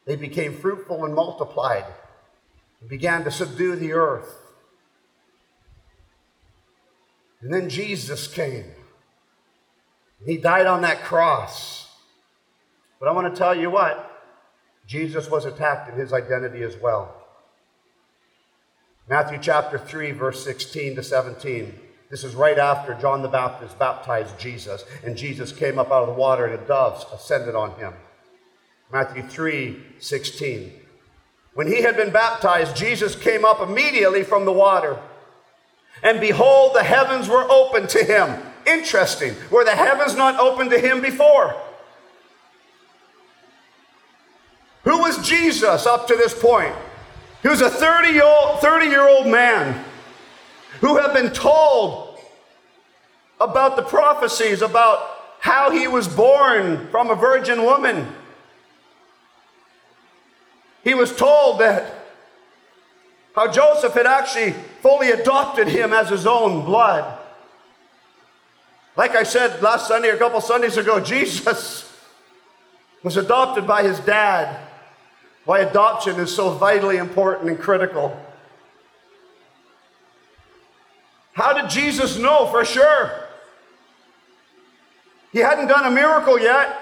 They 0.06 0.16
became 0.16 0.56
fruitful 0.56 1.04
and 1.04 1.14
multiplied 1.14 1.86
and 2.80 2.88
began 2.88 3.24
to 3.24 3.30
subdue 3.30 3.76
the 3.76 3.92
earth. 3.92 4.38
And 7.40 7.52
then 7.52 7.68
Jesus 7.68 8.26
came. 8.26 8.66
He 10.24 10.36
died 10.38 10.66
on 10.66 10.82
that 10.82 11.02
cross. 11.02 11.83
But 13.00 13.08
I 13.08 13.12
want 13.12 13.32
to 13.32 13.38
tell 13.38 13.54
you 13.54 13.70
what 13.70 14.10
Jesus 14.86 15.30
was 15.30 15.44
attacked 15.44 15.90
in 15.90 15.98
his 15.98 16.12
identity 16.12 16.62
as 16.62 16.76
well. 16.76 17.14
Matthew 19.08 19.38
chapter 19.40 19.78
3, 19.78 20.12
verse 20.12 20.42
16 20.44 20.96
to 20.96 21.02
17. 21.02 21.78
This 22.10 22.24
is 22.24 22.34
right 22.34 22.58
after 22.58 22.94
John 22.94 23.22
the 23.22 23.28
Baptist 23.28 23.78
baptized 23.78 24.38
Jesus, 24.38 24.84
and 25.04 25.16
Jesus 25.16 25.52
came 25.52 25.78
up 25.78 25.90
out 25.90 26.02
of 26.02 26.08
the 26.08 26.20
water, 26.20 26.46
and 26.46 26.54
a 26.54 26.66
dove 26.66 27.04
ascended 27.12 27.54
on 27.54 27.72
him. 27.72 27.92
Matthew 28.92 29.22
3, 29.22 29.82
16. 29.98 30.72
When 31.54 31.66
he 31.66 31.82
had 31.82 31.96
been 31.96 32.12
baptized, 32.12 32.76
Jesus 32.76 33.16
came 33.16 33.44
up 33.44 33.60
immediately 33.60 34.22
from 34.22 34.44
the 34.44 34.52
water. 34.52 34.98
And 36.02 36.20
behold, 36.20 36.74
the 36.74 36.82
heavens 36.82 37.28
were 37.28 37.46
opened 37.50 37.88
to 37.90 38.04
him. 38.04 38.40
Interesting. 38.66 39.34
Were 39.50 39.64
the 39.64 39.72
heavens 39.72 40.16
not 40.16 40.38
open 40.40 40.70
to 40.70 40.78
him 40.78 41.00
before? 41.00 41.60
Who 44.84 44.98
was 44.98 45.26
Jesus 45.26 45.86
up 45.86 46.06
to 46.08 46.14
this 46.14 46.38
point? 46.38 46.74
He 47.42 47.48
was 47.48 47.60
a 47.60 47.70
30 47.70 48.08
year 48.10 48.24
old, 48.24 48.60
30 48.60 48.86
year 48.86 49.08
old 49.08 49.26
man 49.26 49.84
who 50.80 50.96
had 50.96 51.12
been 51.12 51.30
told 51.30 52.18
about 53.40 53.76
the 53.76 53.82
prophecies 53.82 54.62
about 54.62 54.98
how 55.40 55.70
he 55.70 55.88
was 55.88 56.08
born 56.08 56.88
from 56.88 57.10
a 57.10 57.14
virgin 57.14 57.64
woman. 57.64 58.06
He 60.82 60.94
was 60.94 61.14
told 61.14 61.60
that 61.60 61.92
how 63.34 63.50
Joseph 63.50 63.94
had 63.94 64.06
actually 64.06 64.52
fully 64.80 65.10
adopted 65.10 65.68
him 65.68 65.92
as 65.92 66.10
his 66.10 66.26
own 66.26 66.64
blood. 66.64 67.18
Like 68.96 69.16
I 69.16 69.22
said 69.22 69.60
last 69.60 69.88
Sunday, 69.88 70.10
a 70.10 70.16
couple 70.16 70.40
Sundays 70.40 70.76
ago, 70.76 71.00
Jesus 71.14 71.90
was 73.02 73.16
adopted 73.16 73.66
by 73.66 73.82
his 73.82 73.98
dad 74.00 74.60
why 75.44 75.60
adoption 75.60 76.18
is 76.20 76.34
so 76.34 76.50
vitally 76.50 76.96
important 76.96 77.50
and 77.50 77.58
critical. 77.58 78.18
How 81.34 81.52
did 81.52 81.68
Jesus 81.68 82.16
know 82.16 82.46
for 82.46 82.64
sure? 82.64 83.10
He 85.32 85.40
hadn't 85.40 85.66
done 85.66 85.84
a 85.84 85.90
miracle 85.90 86.38
yet. 86.38 86.78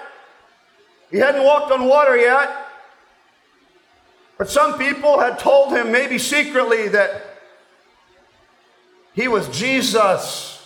He 1.09 1.17
hadn't 1.17 1.43
walked 1.43 1.71
on 1.71 1.87
water 1.87 2.15
yet. 2.15 2.49
But 4.37 4.49
some 4.49 4.77
people 4.77 5.19
had 5.19 5.39
told 5.39 5.73
him, 5.73 5.91
maybe 5.91 6.17
secretly, 6.17 6.87
that 6.89 7.39
he 9.13 9.27
was 9.27 9.47
Jesus. 9.49 10.59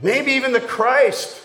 Maybe 0.00 0.32
even 0.32 0.52
the 0.52 0.60
Christ. 0.60 1.40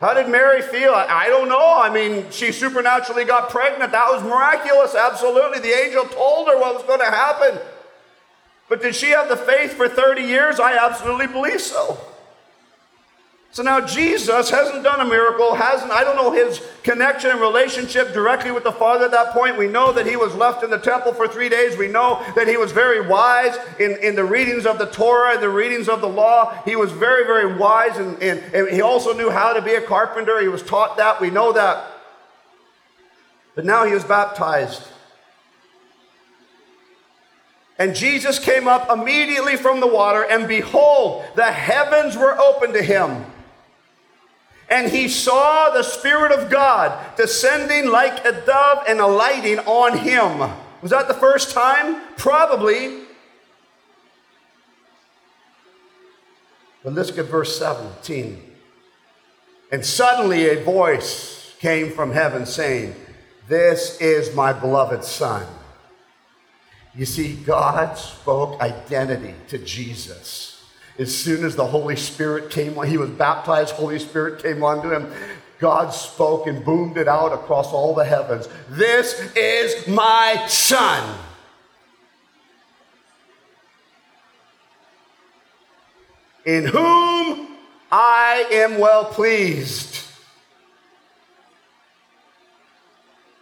How 0.00 0.12
did 0.12 0.28
Mary 0.28 0.60
feel? 0.60 0.92
I, 0.92 1.28
don't 1.28 1.48
know. 1.48 1.80
I 1.80 1.88
mean, 1.88 2.26
she 2.30 2.52
supernaturally 2.52 3.24
got 3.24 3.48
pregnant. 3.48 3.92
That 3.92 4.12
was 4.12 4.22
miraculous. 4.22 4.94
Absolutely. 4.94 5.60
The 5.60 5.72
angel 5.72 6.04
told 6.04 6.48
her 6.48 6.58
what 6.60 6.74
was 6.74 6.84
going 6.84 7.00
to 7.00 7.06
happen. 7.06 7.58
But 8.68 8.82
did 8.82 8.94
she 8.94 9.10
have 9.10 9.28
the 9.28 9.36
faith 9.36 9.72
for 9.72 9.88
30 9.88 10.22
years? 10.22 10.60
I 10.60 10.76
absolutely 10.76 11.28
believe 11.28 11.62
so. 11.62 11.98
So 13.56 13.62
now 13.62 13.80
Jesus 13.80 14.50
hasn't 14.50 14.84
done 14.84 15.00
a 15.00 15.04
miracle, 15.06 15.54
hasn't, 15.54 15.90
I 15.90 16.04
don't 16.04 16.16
know 16.16 16.30
his 16.30 16.60
connection 16.82 17.30
and 17.30 17.40
relationship 17.40 18.12
directly 18.12 18.50
with 18.50 18.64
the 18.64 18.72
Father 18.72 19.06
at 19.06 19.12
that 19.12 19.32
point. 19.32 19.56
We 19.56 19.66
know 19.66 19.92
that 19.92 20.06
he 20.06 20.14
was 20.14 20.34
left 20.34 20.62
in 20.62 20.68
the 20.68 20.78
temple 20.78 21.14
for 21.14 21.26
three 21.26 21.48
days. 21.48 21.74
We 21.78 21.88
know 21.88 22.22
that 22.34 22.48
he 22.48 22.58
was 22.58 22.72
very 22.72 23.08
wise 23.08 23.56
in, 23.80 23.96
in 24.02 24.14
the 24.14 24.24
readings 24.24 24.66
of 24.66 24.78
the 24.78 24.84
Torah 24.84 25.34
and 25.34 25.42
the 25.42 25.48
readings 25.48 25.88
of 25.88 26.02
the 26.02 26.08
law. 26.08 26.54
He 26.64 26.76
was 26.76 26.92
very, 26.92 27.24
very 27.24 27.56
wise 27.56 27.96
and, 27.96 28.22
and, 28.22 28.40
and 28.54 28.68
he 28.68 28.82
also 28.82 29.16
knew 29.16 29.30
how 29.30 29.54
to 29.54 29.62
be 29.62 29.74
a 29.74 29.80
carpenter. 29.80 30.38
He 30.42 30.48
was 30.48 30.62
taught 30.62 30.98
that. 30.98 31.18
We 31.18 31.30
know 31.30 31.52
that. 31.52 31.92
But 33.54 33.64
now 33.64 33.86
he 33.86 33.94
was 33.94 34.04
baptized. 34.04 34.82
And 37.78 37.94
Jesus 37.94 38.38
came 38.38 38.68
up 38.68 38.90
immediately 38.90 39.56
from 39.56 39.80
the 39.80 39.86
water, 39.86 40.22
and 40.22 40.48
behold, 40.48 41.24
the 41.36 41.52
heavens 41.52 42.16
were 42.16 42.38
opened 42.38 42.72
to 42.74 42.82
him 42.82 43.24
and 44.68 44.90
he 44.90 45.08
saw 45.08 45.70
the 45.70 45.82
Spirit 45.82 46.32
of 46.32 46.50
God 46.50 47.16
descending 47.16 47.90
like 47.90 48.24
a 48.24 48.32
dove 48.44 48.84
and 48.88 49.00
alighting 49.00 49.60
on 49.60 49.98
him. 49.98 50.50
Was 50.82 50.90
that 50.90 51.08
the 51.08 51.14
first 51.14 51.52
time? 51.52 52.00
Probably. 52.16 53.04
But 56.82 56.94
let's 56.94 57.10
get 57.10 57.26
verse 57.26 57.56
17. 57.58 58.42
And 59.72 59.84
suddenly 59.84 60.48
a 60.48 60.62
voice 60.62 61.54
came 61.60 61.92
from 61.92 62.12
heaven 62.12 62.46
saying, 62.46 62.94
This 63.48 64.00
is 64.00 64.34
my 64.34 64.52
beloved 64.52 65.04
Son. 65.04 65.46
You 66.94 67.04
see, 67.04 67.34
God 67.34 67.96
spoke 67.98 68.60
identity 68.60 69.34
to 69.48 69.58
Jesus 69.58 70.55
as 70.98 71.14
soon 71.14 71.44
as 71.44 71.56
the 71.56 71.66
Holy 71.66 71.96
Spirit 71.96 72.50
came 72.50 72.78
on, 72.78 72.86
he 72.86 72.96
was 72.96 73.10
baptized, 73.10 73.74
Holy 73.74 73.98
Spirit 73.98 74.42
came 74.42 74.62
onto 74.62 74.92
him. 74.92 75.12
God 75.58 75.90
spoke 75.90 76.46
and 76.46 76.64
boomed 76.64 76.98
it 76.98 77.08
out 77.08 77.32
across 77.32 77.72
all 77.72 77.94
the 77.94 78.04
heavens. 78.04 78.48
This 78.68 79.34
is 79.34 79.88
my 79.88 80.44
son. 80.48 81.18
In 86.44 86.66
whom 86.66 87.56
I 87.90 88.46
am 88.52 88.78
well 88.78 89.06
pleased. 89.06 90.02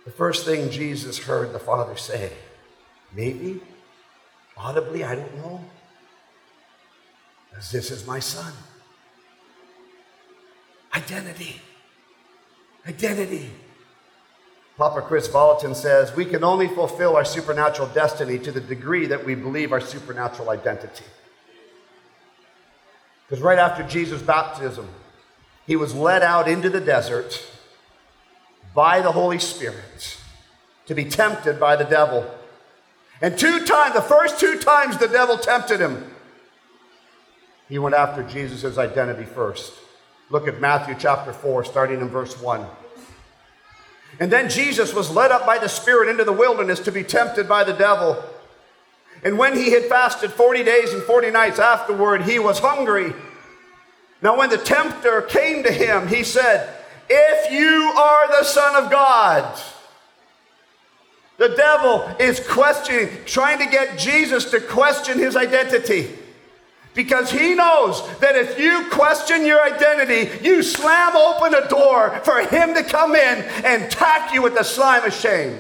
The 0.05 0.11
first 0.11 0.45
thing 0.45 0.71
Jesus 0.71 1.19
heard 1.19 1.53
the 1.53 1.59
Father 1.59 1.97
say, 1.97 2.33
maybe 3.13 3.61
audibly, 4.57 5.03
I 5.03 5.17
don't 5.17 5.37
know 5.37 5.61
as 7.57 7.71
this 7.71 7.91
is 7.91 8.07
my 8.07 8.19
son. 8.19 8.53
Identity. 10.95 11.61
Identity. 12.87 13.51
Papa 14.77 15.03
Kris 15.03 15.29
Vallotton 15.29 15.75
says 15.75 16.15
we 16.17 16.25
can 16.25 16.43
only 16.43 16.69
fulfill 16.69 17.17
our 17.17 17.25
supernatural 17.25 17.89
destiny 17.89 18.39
to 18.41 18.51
the 18.51 18.61
degree 18.61 19.07
that 19.07 19.25
we 19.25 19.35
believe 19.35 19.73
our 19.73 19.81
supernatural 19.81 20.51
identity. 20.51 21.05
Because 23.27 23.43
right 23.43 23.59
after 23.59 23.83
Jesus' 23.85 24.21
baptism, 24.21 24.89
he 25.67 25.77
was 25.77 25.95
led 25.95 26.23
out 26.23 26.49
into 26.49 26.69
the 26.69 26.81
desert 26.81 27.43
by 28.75 29.01
the 29.01 29.13
Holy 29.13 29.39
Spirit 29.39 30.19
to 30.87 30.95
be 30.95 31.05
tempted 31.05 31.59
by 31.59 31.77
the 31.77 31.85
devil. 31.85 32.29
And 33.23 33.39
two 33.39 33.65
times, 33.65 33.95
the 33.95 34.03
first 34.03 34.39
two 34.39 34.59
times 34.59 34.99
the 34.99 35.09
devil 35.09 35.39
tempted 35.39 35.81
him, 35.81 36.14
he 37.75 37.79
went 37.81 37.97
after 37.97 38.23
Jesus' 38.23 38.79
identity 38.79 39.25
first. 39.25 39.73
Look 40.31 40.47
at 40.47 40.61
Matthew 40.61 40.95
chapter 40.97 41.33
4, 41.33 41.65
starting 41.65 42.01
in 42.01 42.09
verse 42.09 42.41
1. 42.41 42.65
And 44.21 44.31
then 44.31 44.49
Jesus 44.49 44.95
was 44.95 45.11
led 45.11 45.33
up 45.33 45.45
by 45.45 45.59
the 45.59 45.69
Spirit 45.69 46.09
into 46.09 46.23
the 46.23 46.33
wilderness 46.33 46.79
to 46.79 46.93
be 46.93 47.03
tempted 47.03 47.49
by 47.49 47.65
the 47.65 47.73
devil. 47.73 48.23
And 49.25 49.39
when 49.39 49.57
he 49.57 49.73
had 49.73 49.87
fasted 49.87 50.31
40 50.31 50.63
days 50.63 50.93
and 50.95 51.03
40 51.03 51.33
nights 51.33 51.59
afterward, 51.59 52.23
he 52.23 52.39
was 52.39 52.61
hungry. 52.61 53.13
Now, 54.23 54.39
when 54.39 54.51
the 54.51 54.59
tempter 54.59 55.23
came 55.23 55.65
to 55.65 55.73
him, 55.73 56.07
he 56.07 56.23
said, 56.23 56.73
If 57.11 57.51
you 57.51 57.93
are 57.99 58.29
the 58.29 58.45
Son 58.45 58.85
of 58.85 58.89
God, 58.89 59.61
the 61.39 61.49
devil 61.49 62.09
is 62.21 62.39
questioning, 62.39 63.09
trying 63.27 63.59
to 63.59 63.67
get 63.67 63.99
Jesus 63.99 64.49
to 64.53 64.61
question 64.61 65.19
his 65.19 65.35
identity. 65.35 66.21
Because 66.95 67.31
he 67.31 67.55
knows 67.55 68.03
that 68.21 68.37
if 68.37 68.59
you 68.59 68.89
question 68.91 69.45
your 69.45 69.61
identity, 69.61 70.31
you 70.45 70.63
slam 70.63 71.17
open 71.17 71.53
a 71.55 71.69
door 71.69 72.21
for 72.23 72.41
him 72.41 72.73
to 72.75 72.85
come 72.85 73.17
in 73.17 73.45
and 73.65 73.91
tack 73.91 74.33
you 74.33 74.43
with 74.43 74.55
the 74.55 74.63
slime 74.63 75.05
of 75.05 75.13
shame. 75.13 75.59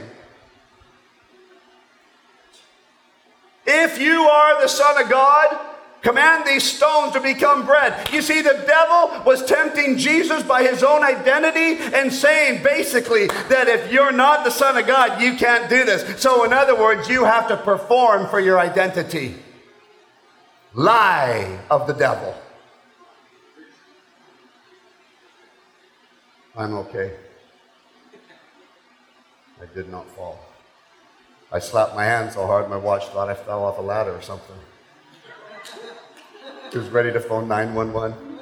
If 3.67 4.01
you 4.01 4.23
are 4.23 4.63
the 4.63 4.69
Son 4.69 5.03
of 5.03 5.11
God, 5.11 5.59
command 6.03 6.47
these 6.47 6.63
stones 6.63 7.15
to 7.15 7.21
become 7.21 7.67
bread. 7.67 8.13
You 8.13 8.23
see, 8.23 8.41
the 8.41 8.63
devil 8.67 9.25
was 9.25 9.45
tempting 9.45 9.97
Jesus 9.97 10.45
by 10.45 10.63
his 10.63 10.85
own 10.85 11.03
identity 11.03 11.83
and 11.95 12.13
saying 12.13 12.63
basically 12.63 13.27
that 13.27 13.67
if 13.67 13.91
you're 13.91 14.13
not 14.13 14.45
the 14.45 14.51
Son 14.51 14.77
of 14.77 14.87
God, 14.87 15.21
you 15.21 15.35
can't 15.35 15.69
do 15.69 15.85
this. 15.85 16.23
So, 16.23 16.45
in 16.45 16.53
other 16.53 16.79
words, 16.79 17.09
you 17.09 17.25
have 17.25 17.49
to 17.49 17.57
perform 17.57 18.29
for 18.29 18.39
your 18.39 18.61
identity 18.61 19.35
lie 20.75 21.59
of 21.71 21.87
the 21.87 21.93
devil. 21.93 22.35
I'm 26.57 26.75
okay. 26.75 27.13
I 29.61 29.67
did 29.75 29.89
not 29.91 30.09
fall. 30.11 30.39
I 31.51 31.59
slapped 31.59 31.95
my 31.95 32.05
hand 32.05 32.33
so 32.33 32.47
hard 32.47 32.69
my 32.69 32.77
watch 32.77 33.07
thought 33.07 33.29
I 33.29 33.35
fell 33.35 33.65
off 33.65 33.79
a 33.79 33.83
ladder 33.83 34.15
or 34.15 34.23
something. 34.23 34.57
He 36.73 36.79
was 36.79 36.89
ready 36.89 37.13
to 37.13 37.21
phone 37.21 37.47
911. 37.47 38.35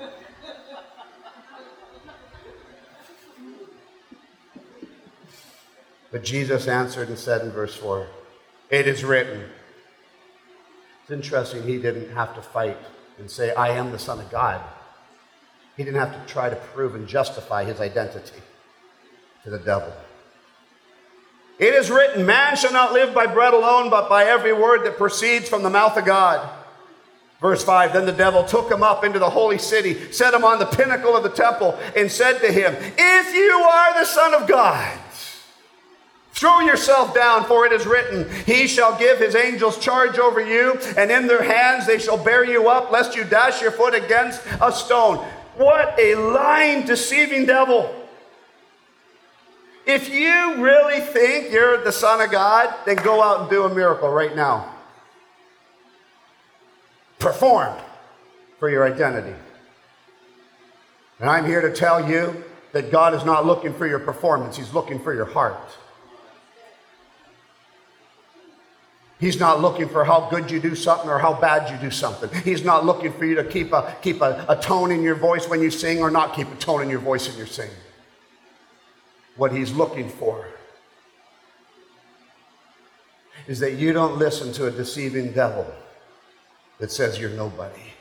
But 6.10 6.24
Jesus 6.24 6.68
answered 6.68 7.08
and 7.08 7.18
said 7.18 7.42
in 7.42 7.50
verse 7.50 7.74
4 7.74 8.06
It 8.70 8.86
is 8.86 9.04
written, 9.04 9.48
it's 11.02 11.10
interesting, 11.10 11.62
he 11.64 11.78
didn't 11.78 12.10
have 12.14 12.34
to 12.36 12.42
fight 12.42 12.78
and 13.18 13.30
say, 13.30 13.54
I 13.54 13.70
am 13.70 13.92
the 13.92 13.98
Son 13.98 14.18
of 14.18 14.30
God. 14.30 14.62
He 15.76 15.84
didn't 15.84 16.00
have 16.00 16.12
to 16.12 16.32
try 16.32 16.48
to 16.48 16.56
prove 16.56 16.94
and 16.94 17.08
justify 17.08 17.64
his 17.64 17.80
identity 17.80 18.40
to 19.44 19.50
the 19.50 19.58
devil. 19.58 19.92
It 21.58 21.74
is 21.74 21.90
written, 21.90 22.26
Man 22.26 22.56
shall 22.56 22.72
not 22.72 22.92
live 22.92 23.14
by 23.14 23.26
bread 23.26 23.54
alone, 23.54 23.90
but 23.90 24.08
by 24.08 24.24
every 24.24 24.52
word 24.52 24.84
that 24.84 24.96
proceeds 24.96 25.48
from 25.48 25.62
the 25.62 25.70
mouth 25.70 25.96
of 25.96 26.04
God. 26.04 26.48
Verse 27.40 27.64
5 27.64 27.92
Then 27.92 28.06
the 28.06 28.12
devil 28.12 28.44
took 28.44 28.70
him 28.70 28.82
up 28.82 29.04
into 29.04 29.18
the 29.18 29.30
holy 29.30 29.58
city, 29.58 30.12
set 30.12 30.34
him 30.34 30.44
on 30.44 30.58
the 30.58 30.66
pinnacle 30.66 31.16
of 31.16 31.22
the 31.22 31.28
temple, 31.28 31.78
and 31.96 32.10
said 32.10 32.38
to 32.38 32.52
him, 32.52 32.74
If 32.78 33.34
you 33.34 33.52
are 33.52 34.00
the 34.00 34.06
Son 34.06 34.34
of 34.34 34.48
God, 34.48 34.98
Throw 36.42 36.58
yourself 36.58 37.14
down, 37.14 37.44
for 37.44 37.66
it 37.66 37.72
is 37.72 37.86
written, 37.86 38.28
He 38.46 38.66
shall 38.66 38.98
give 38.98 39.20
His 39.20 39.36
angels 39.36 39.78
charge 39.78 40.18
over 40.18 40.44
you, 40.44 40.76
and 40.96 41.08
in 41.08 41.28
their 41.28 41.44
hands 41.44 41.86
they 41.86 42.00
shall 42.00 42.18
bear 42.18 42.42
you 42.42 42.68
up, 42.68 42.90
lest 42.90 43.14
you 43.14 43.22
dash 43.22 43.62
your 43.62 43.70
foot 43.70 43.94
against 43.94 44.42
a 44.60 44.72
stone. 44.72 45.18
What 45.54 45.96
a 46.00 46.16
lying, 46.16 46.84
deceiving 46.84 47.46
devil. 47.46 47.94
If 49.86 50.12
you 50.12 50.56
really 50.56 50.98
think 50.98 51.52
you're 51.52 51.84
the 51.84 51.92
Son 51.92 52.20
of 52.20 52.32
God, 52.32 52.74
then 52.86 52.96
go 52.96 53.22
out 53.22 53.42
and 53.42 53.48
do 53.48 53.62
a 53.62 53.72
miracle 53.72 54.08
right 54.08 54.34
now. 54.34 54.68
Perform 57.20 57.72
for 58.58 58.68
your 58.68 58.84
identity. 58.84 59.36
And 61.20 61.30
I'm 61.30 61.46
here 61.46 61.60
to 61.60 61.72
tell 61.72 62.10
you 62.10 62.42
that 62.72 62.90
God 62.90 63.14
is 63.14 63.24
not 63.24 63.46
looking 63.46 63.72
for 63.72 63.86
your 63.86 64.00
performance, 64.00 64.56
He's 64.56 64.74
looking 64.74 64.98
for 64.98 65.14
your 65.14 65.26
heart. 65.26 65.78
He's 69.22 69.38
not 69.38 69.60
looking 69.60 69.88
for 69.88 70.02
how 70.02 70.28
good 70.30 70.50
you 70.50 70.58
do 70.58 70.74
something 70.74 71.08
or 71.08 71.16
how 71.16 71.32
bad 71.32 71.70
you 71.70 71.76
do 71.76 71.92
something. 71.92 72.28
He's 72.42 72.64
not 72.64 72.84
looking 72.84 73.12
for 73.12 73.24
you 73.24 73.36
to 73.36 73.44
keep 73.44 73.72
a, 73.72 73.96
keep 74.02 74.20
a, 74.20 74.44
a 74.48 74.56
tone 74.56 74.90
in 74.90 75.00
your 75.00 75.14
voice 75.14 75.48
when 75.48 75.62
you 75.62 75.70
sing 75.70 76.00
or 76.00 76.10
not 76.10 76.34
keep 76.34 76.48
a 76.48 76.56
tone 76.56 76.82
in 76.82 76.90
your 76.90 76.98
voice 76.98 77.28
when 77.28 77.38
you're 77.38 77.46
singing. 77.46 77.72
What 79.36 79.52
he's 79.52 79.70
looking 79.70 80.08
for 80.08 80.44
is 83.46 83.60
that 83.60 83.74
you 83.74 83.92
don't 83.92 84.18
listen 84.18 84.52
to 84.54 84.66
a 84.66 84.72
deceiving 84.72 85.30
devil 85.30 85.72
that 86.80 86.90
says 86.90 87.20
you're 87.20 87.30
nobody. 87.30 87.92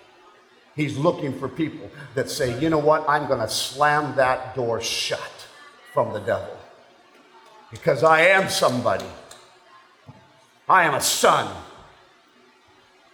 He's 0.75 0.97
looking 0.97 1.37
for 1.37 1.47
people 1.47 1.91
that 2.15 2.31
say, 2.31 2.59
you 2.59 2.71
know 2.71 2.79
what, 2.79 3.07
I'm 3.07 3.27
going 3.27 3.41
to 3.41 3.47
slam 3.47 4.15
that 4.15 4.55
door 4.55 4.81
shut 4.81 5.47
from 5.93 6.13
the 6.13 6.19
devil 6.21 6.57
because 7.69 8.03
I 8.03 8.21
am 8.21 8.49
somebody. 8.49 9.05
I 10.71 10.85
am 10.85 10.93
a 10.93 11.01
son. 11.01 11.53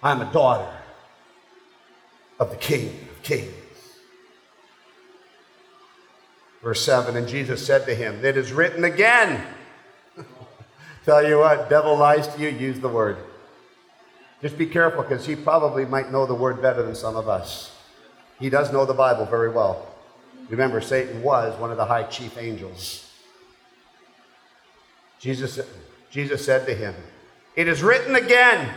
I'm 0.03 0.21
a 0.21 0.31
daughter 0.31 0.71
of 2.39 2.51
the 2.51 2.55
King 2.55 2.89
of 3.09 3.23
Kings. 3.23 3.51
Verse 6.61 6.79
7 6.85 7.17
And 7.17 7.27
Jesus 7.27 7.65
said 7.65 7.87
to 7.87 7.95
him, 7.95 8.23
It 8.23 8.37
is 8.37 8.53
written 8.53 8.83
again. 8.83 9.43
Tell 11.05 11.27
you 11.27 11.39
what, 11.39 11.67
devil 11.67 11.97
lies 11.97 12.27
to 12.27 12.39
you, 12.39 12.49
use 12.49 12.79
the 12.79 12.89
word. 12.89 13.17
Just 14.39 14.55
be 14.55 14.67
careful 14.67 15.01
because 15.01 15.25
he 15.25 15.35
probably 15.35 15.83
might 15.83 16.11
know 16.11 16.27
the 16.27 16.35
word 16.35 16.61
better 16.61 16.83
than 16.83 16.93
some 16.93 17.15
of 17.15 17.27
us. 17.27 17.75
He 18.39 18.51
does 18.51 18.71
know 18.71 18.85
the 18.85 18.93
Bible 18.93 19.25
very 19.25 19.49
well. 19.49 19.95
Remember, 20.49 20.79
Satan 20.79 21.23
was 21.23 21.59
one 21.59 21.71
of 21.71 21.77
the 21.77 21.85
high 21.85 22.03
chief 22.03 22.37
angels. 22.37 23.11
Jesus, 25.19 25.59
Jesus 26.11 26.45
said 26.45 26.67
to 26.67 26.75
him, 26.75 26.93
It 27.57 27.67
is 27.67 27.81
written 27.81 28.15
again, 28.15 28.71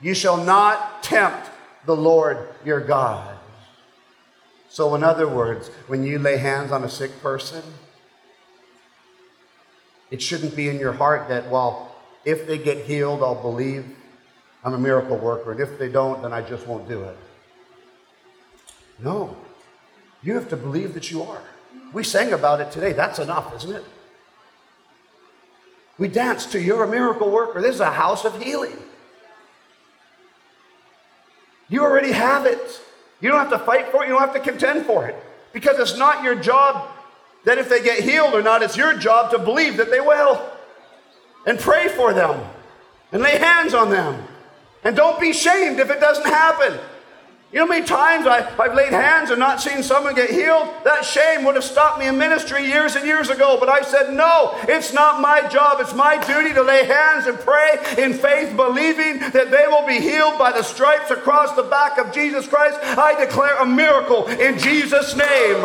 you 0.00 0.14
shall 0.14 0.36
not 0.36 1.02
tempt 1.02 1.50
the 1.84 1.96
Lord 1.96 2.48
your 2.64 2.80
God. 2.80 3.36
So, 4.68 4.94
in 4.94 5.02
other 5.02 5.26
words, 5.26 5.66
when 5.88 6.04
you 6.04 6.20
lay 6.20 6.36
hands 6.36 6.70
on 6.70 6.84
a 6.84 6.88
sick 6.88 7.20
person, 7.20 7.60
it 10.12 10.22
shouldn't 10.22 10.54
be 10.54 10.68
in 10.68 10.78
your 10.78 10.92
heart 10.92 11.28
that, 11.28 11.50
well, 11.50 11.92
if 12.24 12.46
they 12.46 12.56
get 12.56 12.86
healed, 12.86 13.20
I'll 13.20 13.42
believe 13.42 13.84
I'm 14.62 14.74
a 14.74 14.78
miracle 14.78 15.18
worker, 15.18 15.50
and 15.50 15.60
if 15.60 15.76
they 15.76 15.88
don't, 15.88 16.22
then 16.22 16.32
I 16.32 16.40
just 16.40 16.68
won't 16.68 16.88
do 16.88 17.02
it. 17.02 17.16
No. 19.00 19.36
You 20.22 20.34
have 20.34 20.48
to 20.50 20.56
believe 20.56 20.94
that 20.94 21.10
you 21.10 21.24
are. 21.24 21.42
We 21.92 22.04
sang 22.04 22.32
about 22.32 22.60
it 22.60 22.70
today. 22.70 22.92
That's 22.92 23.18
enough, 23.18 23.52
isn't 23.56 23.74
it? 23.74 23.84
We 25.98 26.08
dance 26.08 26.46
to 26.46 26.60
You're 26.60 26.84
a 26.84 26.88
Miracle 26.88 27.30
Worker. 27.30 27.60
This 27.60 27.74
is 27.74 27.80
a 27.80 27.90
house 27.90 28.24
of 28.24 28.40
healing. 28.40 28.76
You 31.68 31.82
already 31.82 32.12
have 32.12 32.46
it. 32.46 32.80
You 33.20 33.28
don't 33.28 33.38
have 33.38 33.50
to 33.50 33.58
fight 33.58 33.88
for 33.88 34.04
it, 34.04 34.06
you 34.06 34.12
don't 34.12 34.22
have 34.22 34.34
to 34.34 34.40
contend 34.40 34.86
for 34.86 35.08
it. 35.08 35.16
Because 35.52 35.78
it's 35.78 35.98
not 35.98 36.22
your 36.22 36.36
job 36.36 36.88
that 37.44 37.58
if 37.58 37.68
they 37.68 37.82
get 37.82 38.00
healed 38.00 38.34
or 38.34 38.42
not, 38.42 38.62
it's 38.62 38.76
your 38.76 38.96
job 38.96 39.30
to 39.32 39.38
believe 39.38 39.76
that 39.78 39.90
they 39.90 40.00
will. 40.00 40.40
And 41.46 41.58
pray 41.58 41.88
for 41.88 42.12
them. 42.12 42.40
And 43.10 43.22
lay 43.22 43.38
hands 43.38 43.74
on 43.74 43.90
them. 43.90 44.22
And 44.84 44.94
don't 44.94 45.18
be 45.18 45.32
shamed 45.32 45.80
if 45.80 45.90
it 45.90 46.00
doesn't 46.00 46.26
happen. 46.26 46.78
You 47.50 47.60
know 47.60 47.64
how 47.64 47.72
many 47.72 47.86
times 47.86 48.26
I, 48.26 48.42
have 48.42 48.74
laid 48.74 48.92
hands 48.92 49.30
and 49.30 49.38
not 49.38 49.62
seen 49.62 49.82
someone 49.82 50.14
get 50.14 50.28
healed? 50.28 50.68
That 50.84 51.02
shame 51.02 51.46
would 51.46 51.54
have 51.54 51.64
stopped 51.64 51.98
me 51.98 52.06
in 52.06 52.18
ministry 52.18 52.66
years 52.66 52.94
and 52.94 53.06
years 53.06 53.30
ago. 53.30 53.56
But 53.58 53.70
I 53.70 53.80
said, 53.80 54.12
no, 54.12 54.54
it's 54.64 54.92
not 54.92 55.22
my 55.22 55.48
job. 55.48 55.80
It's 55.80 55.94
my 55.94 56.22
duty 56.26 56.52
to 56.52 56.62
lay 56.62 56.84
hands 56.84 57.26
and 57.26 57.38
pray 57.38 57.78
in 57.96 58.12
faith, 58.12 58.54
believing 58.54 59.20
that 59.30 59.50
they 59.50 59.66
will 59.66 59.86
be 59.86 59.98
healed 59.98 60.38
by 60.38 60.52
the 60.52 60.62
stripes 60.62 61.10
across 61.10 61.56
the 61.56 61.62
back 61.62 61.96
of 61.96 62.12
Jesus 62.12 62.46
Christ. 62.46 62.78
I 62.82 63.18
declare 63.18 63.56
a 63.56 63.66
miracle 63.66 64.26
in 64.26 64.58
Jesus' 64.58 65.16
name. 65.16 65.64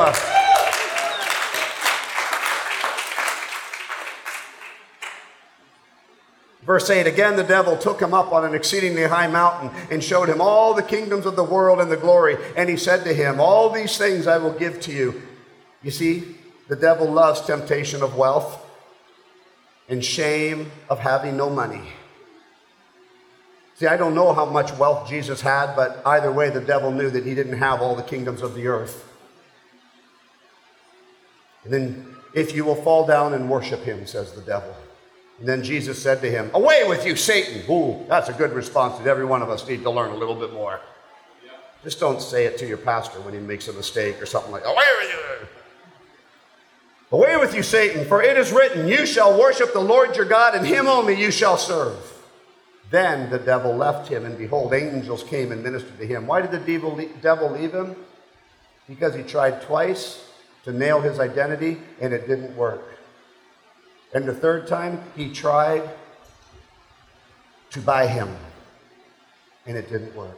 Verse 6.66 6.90
8 6.90 7.08
Again, 7.08 7.36
the 7.36 7.44
devil 7.44 7.78
took 7.78 8.02
him 8.02 8.14
up 8.14 8.32
on 8.32 8.46
an 8.46 8.54
exceedingly 8.54 9.04
high 9.04 9.28
mountain 9.28 9.72
and 9.92 10.04
showed 10.04 10.30
him 10.30 10.42
all 10.42 10.74
the 10.74 10.84
kingdoms 10.84 11.26
of 11.26 11.36
the 11.36 11.44
world 11.44 11.80
and 11.80 11.92
the 11.92 11.98
glory. 11.98 12.38
And 12.56 12.70
he 12.70 12.78
said 12.78 13.04
to 13.04 13.14
him, 13.14 13.40
All 13.40 13.70
these 13.70 13.98
things 13.98 14.28
I 14.28 14.38
will 14.38 14.54
give 14.54 14.80
to 14.82 14.92
you. 14.92 15.22
You 15.82 15.92
see, 15.92 16.36
the 16.70 16.76
devil 16.76 17.12
loves 17.12 17.42
temptation 17.42 18.02
of 18.02 18.16
wealth 18.16 18.60
and 19.90 20.04
shame 20.04 20.72
of 20.90 21.00
having 21.00 21.36
no 21.36 21.50
money. 21.50 21.82
See, 23.76 23.88
I 23.88 23.98
don't 23.98 24.16
know 24.16 24.34
how 24.34 24.46
much 24.46 24.72
wealth 24.78 25.10
Jesus 25.10 25.42
had, 25.42 25.76
but 25.76 26.02
either 26.06 26.32
way, 26.32 26.50
the 26.50 26.62
devil 26.62 26.92
knew 26.92 27.10
that 27.10 27.26
he 27.26 27.36
didn't 27.36 27.58
have 27.58 27.82
all 27.82 27.96
the 27.96 28.04
kingdoms 28.04 28.42
of 28.42 28.54
the 28.54 28.68
earth. 28.68 29.10
And 31.64 31.74
then, 31.74 32.16
if 32.34 32.56
you 32.56 32.66
will 32.66 32.76
fall 32.76 33.06
down 33.06 33.34
and 33.34 33.50
worship 33.50 33.82
him, 33.82 34.06
says 34.06 34.34
the 34.34 34.42
devil. 34.42 34.74
And 35.40 35.48
then 35.48 35.64
Jesus 35.64 36.02
said 36.02 36.22
to 36.22 36.30
him, 36.30 36.52
Away 36.54 36.84
with 36.88 37.06
you, 37.06 37.16
Satan. 37.16 37.64
Ooh, 37.70 38.06
that's 38.08 38.30
a 38.30 38.34
good 38.34 38.54
response 38.54 38.98
that 38.98 39.08
every 39.08 39.26
one 39.26 39.42
of 39.42 39.50
us 39.50 39.68
need 39.68 39.84
to 39.84 39.90
learn 39.90 40.12
a 40.12 40.16
little 40.16 40.36
bit 40.36 40.54
more. 40.54 40.80
Yeah. 41.46 41.52
Just 41.84 42.00
don't 42.00 42.22
say 42.22 42.46
it 42.46 42.58
to 42.60 42.68
your 42.68 42.78
pastor 42.78 43.20
when 43.22 43.34
he 43.34 43.40
makes 43.40 43.68
a 43.68 43.74
mistake 43.74 44.22
or 44.22 44.26
something 44.26 44.52
like, 44.52 44.66
Away 44.66 44.86
with 45.02 45.12
you. 45.12 45.48
Away 47.14 47.38
with 47.38 47.54
you, 47.54 47.62
Satan, 47.62 48.06
for 48.06 48.24
it 48.24 48.38
is 48.38 48.52
written, 48.52 48.88
You 48.88 49.06
shall 49.06 49.40
worship 49.40 49.72
the 49.72 49.80
Lord 49.80 50.16
your 50.16 50.26
God, 50.26 50.56
and 50.56 50.66
him 50.66 50.88
only 50.88 51.20
you 51.20 51.30
shall 51.30 51.58
serve. 51.58 52.12
Then 52.90 53.30
the 53.30 53.40
devil 53.40 53.76
left 53.76 54.10
him, 54.10 54.26
and 54.26 54.38
behold, 54.38 54.74
angels 54.74 55.24
came 55.24 55.52
and 55.52 55.64
ministered 55.64 55.98
to 56.00 56.08
him. 56.08 56.26
Why 56.26 56.42
did 56.42 56.52
the 56.52 57.10
devil 57.22 57.52
leave 57.52 57.72
him? 57.72 57.96
Because 58.88 59.16
he 59.16 59.24
tried 59.24 59.62
twice 59.62 60.28
to 60.64 60.72
nail 60.72 61.02
his 61.02 61.20
identity, 61.20 61.78
and 62.02 62.14
it 62.14 62.28
didn't 62.28 62.56
work. 62.56 62.93
And 64.14 64.26
the 64.26 64.34
third 64.34 64.68
time, 64.68 65.02
he 65.16 65.32
tried 65.34 65.90
to 67.72 67.82
buy 67.82 68.06
him, 68.06 68.30
and 69.66 69.76
it 69.76 69.90
didn't 69.90 70.16
work. 70.16 70.38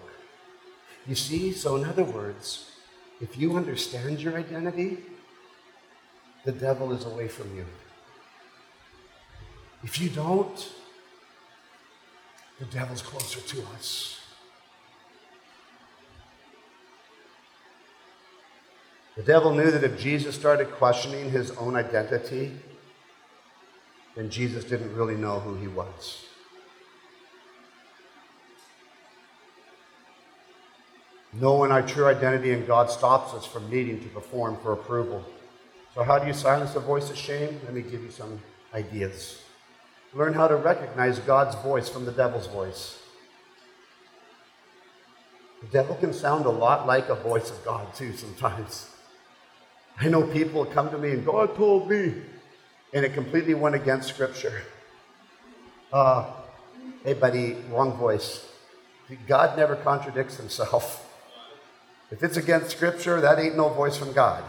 You 1.06 1.16
see, 1.16 1.52
so 1.52 1.76
in 1.76 1.84
other 1.84 2.06
words, 2.06 2.72
if 3.22 3.38
you 3.38 3.58
understand 3.58 4.22
your 4.22 4.38
identity, 4.38 5.00
the 6.46 6.52
devil 6.52 6.94
is 6.94 7.06
away 7.06 7.28
from 7.28 7.56
you. 7.56 7.66
If 9.84 10.00
you 10.00 10.10
don't, 10.10 10.70
the 12.60 12.66
devil's 12.66 13.02
closer 13.02 13.42
to 13.42 13.64
us. 13.76 14.22
The 19.18 19.24
devil 19.24 19.54
knew 19.54 19.72
that 19.72 19.84
if 19.84 20.00
Jesus 20.00 20.36
started 20.36 20.72
questioning 20.72 21.32
his 21.32 21.52
own 21.52 21.76
identity, 21.76 22.52
then 24.16 24.30
Jesus 24.30 24.64
didn't 24.64 24.96
really 24.96 25.16
know 25.16 25.40
who 25.40 25.56
he 25.56 25.68
was. 25.68 26.26
Knowing 31.34 31.72
our 31.72 31.82
true 31.82 32.06
identity 32.06 32.52
in 32.52 32.66
God 32.66 32.90
stops 32.90 33.34
us 33.34 33.46
from 33.46 33.70
needing 33.70 34.00
to 34.02 34.08
perform 34.08 34.58
for 34.64 34.72
approval. 34.72 35.24
So, 35.94 36.04
how 36.04 36.18
do 36.18 36.28
you 36.28 36.34
silence 36.34 36.74
the 36.74 36.80
voice 36.80 37.10
of 37.10 37.18
shame? 37.18 37.60
Let 37.66 37.74
me 37.74 37.82
give 37.82 38.04
you 38.04 38.12
some 38.12 38.42
ideas. 38.74 39.42
Learn 40.14 40.34
how 40.34 40.48
to 40.48 40.56
recognize 40.56 41.20
God's 41.20 41.56
voice 41.62 41.90
from 41.90 42.06
the 42.06 42.12
devil's 42.12 42.48
voice. 42.48 43.00
The 45.62 45.68
devil 45.68 45.96
can 45.96 46.14
sound 46.14 46.46
a 46.46 46.50
lot 46.50 46.88
like 46.88 47.10
a 47.10 47.16
voice 47.16 47.50
of 47.50 47.64
God, 47.66 47.94
too, 47.94 48.14
sometimes. 48.14 48.90
I 49.98 50.08
know 50.08 50.24
people 50.28 50.66
come 50.66 50.90
to 50.92 50.98
me 50.98 51.12
and 51.12 51.26
God 51.26 51.56
told 51.56 51.90
me 51.90 52.14
and 52.96 53.04
it 53.04 53.14
completely 53.14 53.54
went 53.54 53.76
against 53.76 54.08
Scripture. 54.08 54.62
Uh, 55.92 56.32
hey, 57.04 57.14
buddy, 57.14 57.58
wrong 57.70 57.92
voice. 57.98 58.48
God 59.28 59.58
never 59.58 59.76
contradicts 59.76 60.38
himself. 60.38 61.02
If 62.10 62.24
it's 62.24 62.38
against 62.38 62.70
Scripture, 62.70 63.20
that 63.20 63.38
ain't 63.38 63.58
no 63.58 63.68
voice 63.68 63.98
from 63.98 64.14
God. 64.14 64.44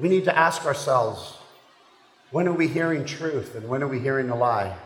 We 0.00 0.08
need 0.08 0.24
to 0.24 0.36
ask 0.36 0.66
ourselves 0.66 1.38
when 2.32 2.48
are 2.48 2.52
we 2.52 2.66
hearing 2.66 3.04
truth 3.04 3.54
and 3.54 3.68
when 3.68 3.84
are 3.84 3.88
we 3.88 4.00
hearing 4.00 4.30
a 4.30 4.36
lie? 4.36 4.76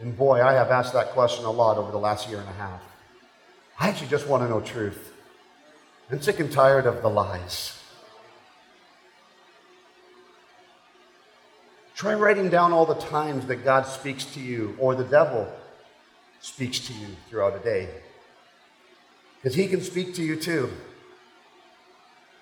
And 0.00 0.16
boy, 0.16 0.42
I 0.42 0.54
have 0.54 0.70
asked 0.70 0.94
that 0.94 1.10
question 1.10 1.44
a 1.44 1.50
lot 1.50 1.76
over 1.76 1.92
the 1.92 1.98
last 1.98 2.30
year 2.30 2.40
and 2.40 2.48
a 2.48 2.52
half. 2.52 2.80
I 3.78 3.90
actually 3.90 4.08
just 4.08 4.26
want 4.26 4.42
to 4.42 4.48
know 4.48 4.60
truth. 4.62 5.12
I'm 6.10 6.22
sick 6.22 6.40
and 6.40 6.50
tired 6.50 6.86
of 6.86 7.02
the 7.02 7.10
lies. 7.10 7.77
Try 11.98 12.14
writing 12.14 12.48
down 12.48 12.72
all 12.72 12.86
the 12.86 12.94
times 12.94 13.46
that 13.46 13.64
God 13.64 13.84
speaks 13.84 14.24
to 14.34 14.40
you 14.40 14.76
or 14.78 14.94
the 14.94 15.02
devil 15.02 15.52
speaks 16.40 16.78
to 16.86 16.92
you 16.92 17.08
throughout 17.28 17.56
a 17.56 17.58
day. 17.58 17.88
Because 19.34 19.56
he 19.56 19.66
can 19.66 19.80
speak 19.80 20.14
to 20.14 20.22
you 20.22 20.36
too. 20.36 20.70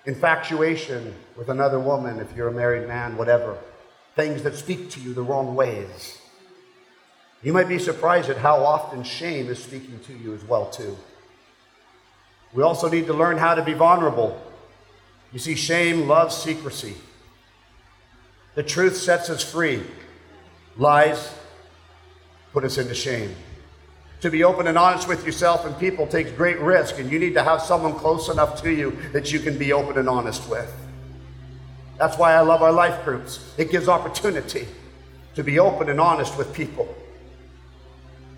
Infatuation 0.05 1.15
with 1.35 1.49
another 1.49 1.79
woman, 1.79 2.19
if 2.19 2.35
you're 2.35 2.49
a 2.49 2.51
married 2.51 2.87
man, 2.87 3.17
whatever. 3.17 3.57
Things 4.15 4.43
that 4.43 4.53
speak 4.53 4.91
to 4.91 4.99
you 4.99 5.15
the 5.15 5.23
wrong 5.23 5.55
ways. 5.55 6.21
You 7.41 7.51
might 7.51 7.67
be 7.67 7.79
surprised 7.79 8.29
at 8.29 8.37
how 8.37 8.63
often 8.63 9.01
shame 9.01 9.47
is 9.47 9.63
speaking 9.63 9.99
to 10.01 10.13
you 10.13 10.35
as 10.35 10.43
well 10.43 10.69
too. 10.69 10.95
We 12.53 12.61
also 12.61 12.91
need 12.91 13.07
to 13.07 13.13
learn 13.15 13.39
how 13.39 13.55
to 13.55 13.63
be 13.63 13.73
vulnerable. 13.73 14.39
You 15.33 15.39
see, 15.39 15.55
shame 15.55 16.07
loves 16.07 16.37
secrecy. 16.37 16.93
The 18.57 18.63
truth 18.63 18.97
sets 18.97 19.29
us 19.29 19.43
free. 19.43 19.83
Lies 20.77 21.31
put 22.53 22.63
us 22.63 22.79
into 22.79 22.95
shame. 22.95 23.35
To 24.21 24.31
be 24.31 24.43
open 24.43 24.65
and 24.65 24.79
honest 24.79 25.07
with 25.07 25.23
yourself 25.27 25.63
and 25.63 25.77
people 25.77 26.07
takes 26.07 26.31
great 26.31 26.59
risk, 26.59 26.97
and 26.97 27.11
you 27.11 27.19
need 27.19 27.35
to 27.35 27.43
have 27.43 27.61
someone 27.61 27.93
close 27.93 28.29
enough 28.29 28.59
to 28.63 28.71
you 28.73 28.97
that 29.13 29.31
you 29.31 29.39
can 29.41 29.59
be 29.59 29.73
open 29.73 29.99
and 29.99 30.09
honest 30.09 30.49
with. 30.49 30.73
That's 31.99 32.17
why 32.17 32.33
I 32.33 32.39
love 32.39 32.63
our 32.63 32.71
life 32.71 33.05
groups. 33.05 33.53
It 33.59 33.69
gives 33.69 33.87
opportunity 33.87 34.67
to 35.35 35.43
be 35.43 35.59
open 35.59 35.87
and 35.87 36.01
honest 36.01 36.35
with 36.35 36.51
people. 36.51 36.95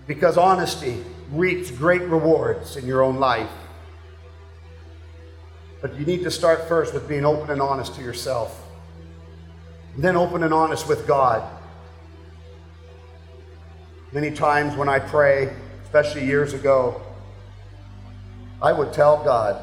Because 0.06 0.36
honesty 0.36 1.02
reaps 1.32 1.70
great 1.70 2.02
rewards 2.02 2.76
in 2.76 2.86
your 2.86 3.02
own 3.02 3.16
life. 3.16 3.48
But 5.80 5.98
you 5.98 6.04
need 6.04 6.24
to 6.24 6.30
start 6.30 6.68
first 6.68 6.92
with 6.92 7.08
being 7.08 7.24
open 7.24 7.48
and 7.48 7.62
honest 7.62 7.94
to 7.94 8.02
yourself, 8.02 8.66
then 9.96 10.16
open 10.16 10.42
and 10.42 10.54
honest 10.54 10.88
with 10.88 11.06
God. 11.06 11.42
Many 14.12 14.30
times 14.30 14.76
when 14.76 14.88
I 14.88 14.98
pray, 14.98 15.54
especially 15.84 16.24
years 16.24 16.52
ago, 16.52 17.00
I 18.62 18.72
would 18.72 18.92
tell 18.92 19.22
God 19.22 19.62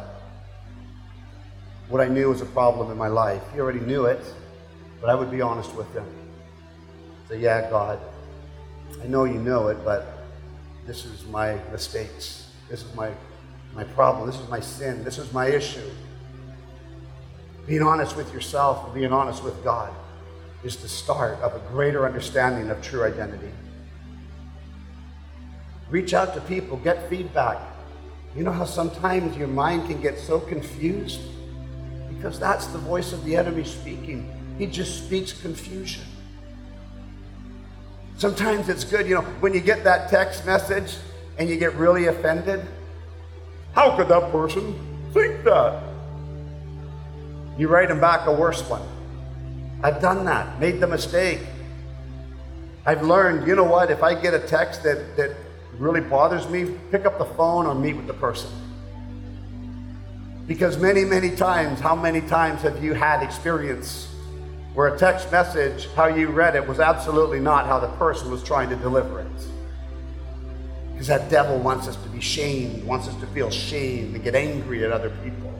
what 1.90 2.02
I 2.02 2.08
knew 2.08 2.30
was 2.30 2.42
a 2.42 2.46
problem 2.46 2.92
in 2.92 2.98
my 2.98 3.08
life. 3.08 3.42
He 3.54 3.60
already 3.60 3.80
knew 3.80 4.06
it, 4.06 4.22
but 5.00 5.10
I 5.10 5.16
would 5.16 5.32
be 5.32 5.42
honest 5.42 5.74
with 5.76 5.92
him. 5.94 6.06
Say, 7.30 7.40
yeah, 7.40 7.70
God, 7.70 8.00
I 9.02 9.08
know 9.08 9.26
you 9.26 9.36
know 9.36 9.68
it, 9.68 9.78
but 9.84 10.26
this 10.86 11.06
is 11.06 11.26
my 11.26 11.58
mistakes. 11.72 12.50
This 12.70 12.84
is 12.84 12.94
my, 12.96 13.12
my 13.74 13.84
problem. 13.84 14.30
This 14.30 14.40
is 14.40 14.50
my 14.50 14.60
sin. 14.60 15.04
This 15.04 15.18
is 15.18 15.32
my 15.34 15.48
issue. 15.48 15.90
Being 17.66 17.84
honest 17.84 18.16
with 18.16 18.34
yourself 18.34 18.86
and 18.86 18.94
being 18.94 19.12
honest 19.12 19.44
with 19.44 19.62
God 19.64 19.94
is 20.64 20.78
the 20.78 20.88
start 20.88 21.40
of 21.40 21.56
a 21.56 21.60
greater 21.70 22.06
understanding 22.06 22.70
of 22.70 22.82
true 22.82 23.04
identity. 23.04 23.52
Reach 25.90 26.14
out 26.14 26.34
to 26.34 26.42
people, 26.42 26.78
get 26.78 27.10
feedback. 27.10 27.60
You 28.36 28.44
know 28.44 28.52
how 28.52 28.66
sometimes 28.66 29.38
your 29.38 29.48
mind 29.48 29.88
can 29.88 30.02
get 30.02 30.20
so 30.20 30.40
confused? 30.40 31.22
Because 32.10 32.40
that's 32.40 32.68
the 32.68 32.78
voice 32.78 33.14
of 33.14 33.24
the 33.24 33.36
enemy 33.36 33.64
speaking. 33.64 34.32
He 34.58 34.66
just 34.66 35.06
speaks 35.06 35.32
confusion. 35.32 36.04
Sometimes 38.18 38.68
it's 38.68 38.84
good, 38.84 39.08
you 39.08 39.16
know, 39.16 39.22
when 39.42 39.54
you 39.54 39.60
get 39.60 39.84
that 39.84 40.10
text 40.10 40.46
message 40.46 40.96
and 41.38 41.48
you 41.48 41.56
get 41.56 41.74
really 41.76 42.08
offended. 42.08 42.66
How 43.74 43.96
could 43.96 44.08
that 44.08 44.32
person 44.32 44.74
think 45.14 45.44
that? 45.44 45.84
You 47.58 47.68
write 47.68 47.90
them 47.90 48.00
back 48.00 48.26
a 48.28 48.32
worse 48.32 48.68
one. 48.68 48.82
I've 49.84 50.02
done 50.02 50.26
that, 50.26 50.60
made 50.60 50.80
the 50.80 50.88
mistake. 50.88 51.40
I've 52.86 53.04
learned, 53.04 53.48
you 53.48 53.56
know 53.56 53.64
what, 53.64 53.92
if 53.92 54.02
I 54.02 54.20
get 54.20 54.34
a 54.34 54.40
text 54.40 54.84
that, 54.84 55.16
that 55.18 55.36
really 55.78 56.02
bothers 56.02 56.48
me, 56.50 56.76
pick 56.90 57.06
up 57.06 57.18
the 57.18 57.26
phone 57.26 57.66
or 57.66 57.76
meet 57.76 57.96
with 57.96 58.08
the 58.08 58.14
person. 58.14 58.50
Because 60.48 60.78
many, 60.78 61.04
many 61.04 61.36
times, 61.36 61.80
how 61.80 61.96
many 61.96 62.22
times 62.22 62.62
have 62.62 62.82
you 62.84 62.94
had 62.94 63.22
experience 63.22 64.08
where 64.74 64.88
a 64.88 64.98
text 64.98 65.32
message, 65.32 65.90
how 65.94 66.08
you 66.08 66.30
read 66.30 66.56
it, 66.56 66.66
was 66.66 66.80
absolutely 66.80 67.40
not 67.40 67.66
how 67.66 67.80
the 67.80 67.90
person 67.98 68.32
was 68.32 68.42
trying 68.44 68.70
to 68.70 68.76
deliver 68.78 69.20
it? 69.20 69.28
Because 70.94 71.08
that 71.08 71.30
devil 71.30 71.60
wants 71.60 71.88
us 71.88 71.98
to 71.98 72.10
be 72.10 72.22
shamed, 72.22 72.84
wants 72.86 73.08
us 73.08 73.16
to 73.18 73.28
feel 73.28 73.52
shame 73.52 74.16
and 74.16 74.24
get 74.24 74.34
angry 74.34 74.84
at 74.84 74.92
other 74.92 75.12
people. 75.24 75.54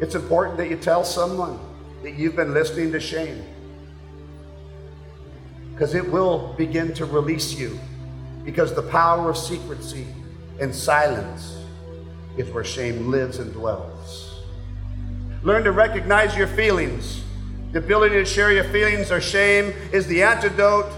It's 0.00 0.14
important 0.14 0.56
that 0.58 0.70
you 0.70 0.76
tell 0.76 1.04
someone 1.04 1.58
that 2.02 2.14
you've 2.14 2.36
been 2.36 2.54
listening 2.54 2.92
to 2.92 3.00
shame 3.00 3.42
because 5.78 5.94
it 5.94 6.10
will 6.10 6.54
begin 6.54 6.92
to 6.94 7.04
release 7.04 7.56
you. 7.56 7.78
Because 8.44 8.74
the 8.74 8.82
power 8.82 9.30
of 9.30 9.36
secrecy 9.36 10.06
and 10.58 10.74
silence 10.74 11.56
is 12.36 12.50
where 12.50 12.64
shame 12.64 13.12
lives 13.12 13.38
and 13.38 13.52
dwells. 13.52 14.42
Learn 15.44 15.62
to 15.62 15.70
recognize 15.70 16.36
your 16.36 16.48
feelings. 16.48 17.22
The 17.70 17.78
ability 17.78 18.16
to 18.16 18.24
share 18.24 18.52
your 18.52 18.64
feelings 18.64 19.12
or 19.12 19.20
shame 19.20 19.72
is 19.92 20.06
the 20.08 20.22
antidote 20.22 20.90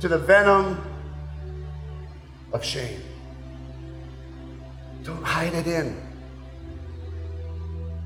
to 0.00 0.08
the 0.08 0.18
venom 0.18 0.80
of 2.54 2.64
shame. 2.64 3.02
Don't 5.02 5.24
hide 5.24 5.52
it 5.52 5.66
in. 5.66 6.11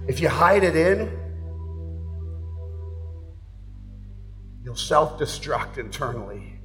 If 0.08 0.20
you 0.20 0.28
hide 0.28 0.62
it 0.62 0.76
in, 0.76 1.10
you'll 4.62 4.76
self 4.76 5.18
destruct 5.18 5.78
internally. 5.78 6.60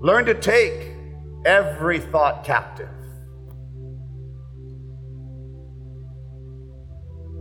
Learn 0.00 0.24
to 0.26 0.34
take 0.34 0.94
every 1.44 2.00
thought 2.00 2.44
captive. 2.44 2.88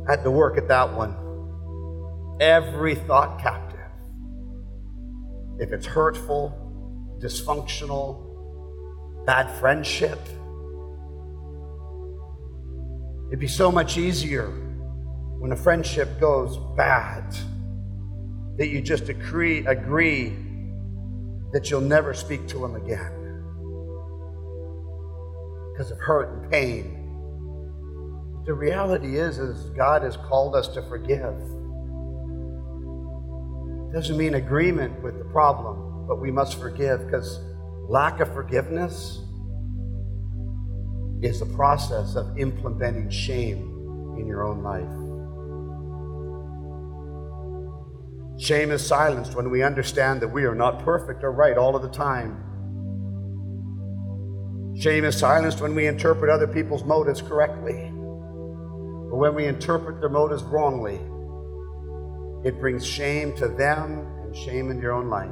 Had 0.08 0.24
to 0.24 0.32
work 0.32 0.58
at 0.58 0.68
that 0.68 0.94
one. 0.94 1.16
Every 2.42 2.96
thought 2.96 3.40
captive. 3.40 3.80
If 5.60 5.72
it's 5.72 5.86
hurtful, 5.86 7.18
dysfunctional, 7.22 9.26
bad 9.26 9.50
friendship, 9.60 10.20
It'd 13.32 13.40
be 13.40 13.48
so 13.48 13.72
much 13.72 13.98
easier 13.98 14.48
when 15.40 15.54
a 15.54 15.56
friendship 15.56 16.20
goes 16.20 16.58
bad 16.76 17.34
that 18.58 18.68
you 18.68 18.82
just 18.82 19.08
agree, 19.08 19.66
agree 19.66 20.36
that 21.54 21.72
you'll 21.72 21.80
never 21.80 22.14
speak 22.14 22.46
to 22.50 22.66
him 22.66 22.76
again 22.76 23.14
because 25.72 25.92
of 25.92 25.98
hurt 26.00 26.44
and 26.44 26.52
pain. 26.52 26.98
The 28.46 28.54
reality 28.54 29.18
is, 29.18 29.38
is 29.38 29.70
God 29.78 30.02
has 30.02 30.18
called 30.18 30.54
us 30.54 30.68
to 30.68 30.82
forgive. 30.90 31.34
Doesn't 33.94 34.18
mean 34.18 34.34
agreement 34.34 35.02
with 35.02 35.18
the 35.18 35.26
problem, 35.32 36.06
but 36.06 36.20
we 36.20 36.32
must 36.32 36.60
forgive 36.60 37.06
because 37.06 37.40
lack 37.88 38.20
of 38.20 38.34
forgiveness 38.34 39.22
is 41.22 41.40
the 41.40 41.46
process 41.46 42.16
of 42.16 42.38
implementing 42.38 43.10
shame 43.10 44.16
in 44.18 44.26
your 44.26 44.44
own 44.44 44.64
life. 44.64 44.90
Shame 48.42 48.72
is 48.72 48.86
silenced 48.86 49.36
when 49.36 49.52
we 49.52 49.62
understand 49.62 50.20
that 50.22 50.28
we 50.28 50.46
are 50.46 50.56
not 50.56 50.84
perfect 50.84 51.24
or 51.24 51.32
right 51.32 51.58
all 51.58 51.76
of 51.76 51.84
the 51.84 51.90
time. 51.90 52.44
Shame 54.80 55.06
is 55.06 55.16
silenced 55.16 55.62
when 55.62 55.76
we 55.76 55.86
interpret 55.86 56.32
other 56.32 56.48
people's 56.48 56.84
motives 56.84 57.22
correctly. 57.22 57.92
But 59.12 59.18
when 59.18 59.36
we 59.36 59.46
interpret 59.46 60.00
their 60.00 60.10
motives 60.10 60.42
wrongly, 60.44 61.00
it 62.44 62.60
brings 62.60 62.84
shame 62.84 63.36
to 63.36 63.48
them 63.48 64.08
and 64.24 64.36
shame 64.36 64.72
in 64.72 64.82
your 64.82 64.94
own 64.94 65.08
life. 65.10 65.30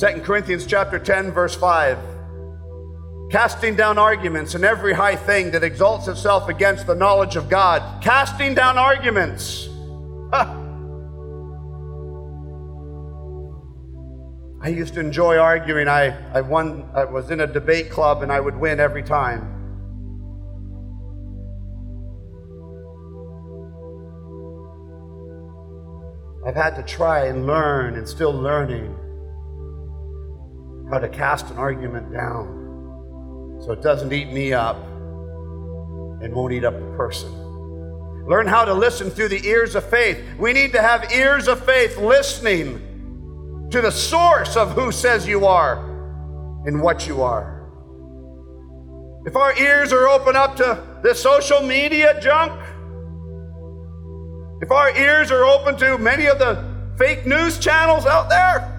2 0.00 0.22
Corinthians 0.22 0.64
chapter 0.64 0.98
10 0.98 1.32
verse 1.32 1.54
5 1.56 1.98
casting 3.30 3.76
down 3.76 3.98
arguments 3.98 4.54
and 4.54 4.64
every 4.64 4.94
high 4.94 5.16
thing 5.16 5.50
that 5.50 5.62
exalts 5.62 6.08
itself 6.08 6.48
against 6.48 6.86
the 6.86 6.94
knowledge 6.94 7.36
of 7.36 7.48
God, 7.48 8.02
casting 8.02 8.54
down 8.54 8.78
arguments. 8.78 9.68
I 14.60 14.68
used 14.68 14.94
to 14.94 15.00
enjoy 15.00 15.36
arguing. 15.36 15.88
I, 15.88 16.16
I 16.32 16.40
won 16.40 16.88
I 16.94 17.04
was 17.04 17.30
in 17.30 17.40
a 17.40 17.46
debate 17.46 17.90
club 17.90 18.22
and 18.22 18.32
I 18.32 18.40
would 18.40 18.56
win 18.56 18.80
every 18.80 19.02
time. 19.02 19.54
I've 26.46 26.56
had 26.56 26.76
to 26.76 26.82
try 26.82 27.26
and 27.26 27.46
learn 27.46 27.96
and 27.96 28.08
still 28.08 28.32
learning 28.32 28.96
how 30.90 30.98
to 30.98 31.08
cast 31.08 31.50
an 31.50 31.58
argument 31.58 32.10
down 32.10 32.67
so 33.60 33.72
it 33.72 33.82
doesn't 33.82 34.12
eat 34.12 34.32
me 34.32 34.52
up 34.52 34.76
and 36.22 36.32
won't 36.32 36.52
eat 36.52 36.64
up 36.64 36.74
the 36.74 36.96
person. 36.96 37.32
Learn 38.26 38.46
how 38.46 38.64
to 38.64 38.74
listen 38.74 39.10
through 39.10 39.28
the 39.28 39.46
ears 39.46 39.74
of 39.74 39.84
faith. 39.88 40.22
We 40.38 40.52
need 40.52 40.72
to 40.72 40.82
have 40.82 41.10
ears 41.12 41.48
of 41.48 41.64
faith 41.64 41.96
listening 41.96 43.68
to 43.70 43.80
the 43.80 43.90
source 43.90 44.56
of 44.56 44.72
who 44.72 44.92
says 44.92 45.26
you 45.26 45.46
are 45.46 45.84
and 46.66 46.82
what 46.82 47.06
you 47.06 47.22
are. 47.22 47.58
If 49.24 49.36
our 49.36 49.56
ears 49.58 49.92
are 49.92 50.08
open 50.08 50.36
up 50.36 50.56
to 50.56 51.00
the 51.02 51.14
social 51.14 51.62
media 51.62 52.20
junk, 52.20 52.52
if 54.60 54.70
our 54.70 54.94
ears 54.96 55.30
are 55.30 55.44
open 55.44 55.76
to 55.78 55.98
many 55.98 56.26
of 56.26 56.38
the 56.38 56.64
fake 56.98 57.26
news 57.26 57.58
channels 57.58 58.06
out 58.06 58.28
there, 58.28 58.74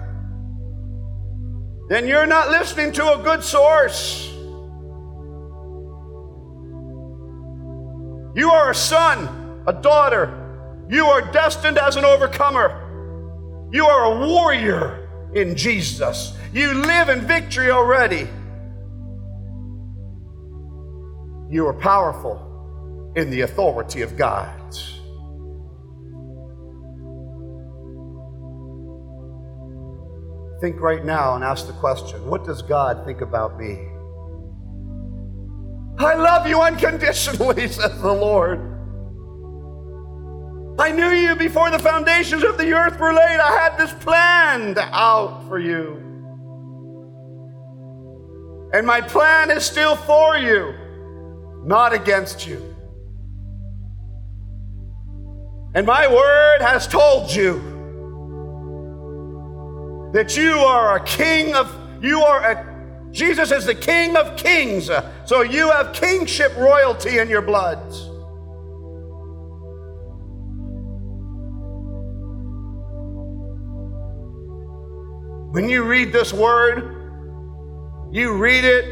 then 1.88 2.06
you're 2.06 2.26
not 2.26 2.50
listening 2.50 2.92
to 2.92 3.14
a 3.14 3.22
good 3.22 3.42
source. 3.42 4.32
You 8.40 8.48
are 8.52 8.70
a 8.70 8.74
son, 8.74 9.64
a 9.66 9.72
daughter. 9.74 10.86
You 10.88 11.04
are 11.04 11.20
destined 11.30 11.76
as 11.76 11.96
an 11.96 12.06
overcomer. 12.06 13.68
You 13.70 13.84
are 13.84 14.14
a 14.14 14.26
warrior 14.26 15.30
in 15.34 15.54
Jesus. 15.54 16.32
You 16.50 16.72
live 16.72 17.10
in 17.10 17.20
victory 17.20 17.70
already. 17.70 18.26
You 21.54 21.66
are 21.66 21.74
powerful 21.74 23.12
in 23.14 23.28
the 23.28 23.42
authority 23.42 24.00
of 24.00 24.16
God. 24.16 24.48
Think 30.62 30.80
right 30.80 31.04
now 31.04 31.34
and 31.34 31.44
ask 31.44 31.66
the 31.66 31.74
question 31.74 32.26
what 32.26 32.46
does 32.46 32.62
God 32.62 33.04
think 33.04 33.20
about 33.20 33.58
me? 33.58 33.89
I 36.04 36.14
love 36.14 36.46
you 36.46 36.60
unconditionally, 36.60 37.68
says 37.68 38.00
the 38.00 38.12
Lord. 38.12 38.70
I 40.78 40.90
knew 40.92 41.10
you 41.10 41.36
before 41.36 41.70
the 41.70 41.78
foundations 41.78 42.42
of 42.42 42.56
the 42.56 42.72
earth 42.72 42.98
were 42.98 43.12
laid. 43.12 43.38
I 43.38 43.52
had 43.60 43.76
this 43.76 43.92
planned 44.02 44.78
out 44.78 45.46
for 45.46 45.58
you. 45.58 45.96
And 48.72 48.86
my 48.86 49.02
plan 49.02 49.50
is 49.50 49.64
still 49.66 49.94
for 49.94 50.38
you, 50.38 50.74
not 51.64 51.92
against 51.92 52.46
you. 52.46 52.74
And 55.74 55.86
my 55.86 56.06
word 56.08 56.62
has 56.62 56.88
told 56.88 57.30
you 57.30 57.60
that 60.14 60.36
you 60.36 60.52
are 60.52 60.96
a 60.96 61.04
king 61.04 61.54
of, 61.54 61.70
you 62.02 62.22
are 62.22 62.52
a, 62.52 62.69
Jesus 63.12 63.50
is 63.50 63.66
the 63.66 63.74
king 63.74 64.16
of 64.16 64.36
kings. 64.36 64.90
So 65.24 65.42
you 65.42 65.70
have 65.70 65.92
kingship 65.92 66.56
royalty 66.56 67.18
in 67.18 67.28
your 67.28 67.42
blood. 67.42 67.78
When 75.52 75.68
you 75.68 75.82
read 75.82 76.12
this 76.12 76.32
word, 76.32 76.96
you 78.12 78.34
read 78.34 78.64
it 78.64 78.84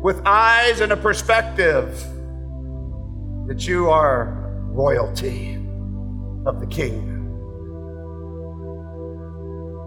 with 0.00 0.24
eyes 0.24 0.80
and 0.80 0.92
a 0.92 0.96
perspective 0.96 1.98
that 3.48 3.66
you 3.66 3.90
are 3.90 4.60
royalty 4.70 5.56
of 6.46 6.60
the 6.60 6.66
king. 6.66 7.14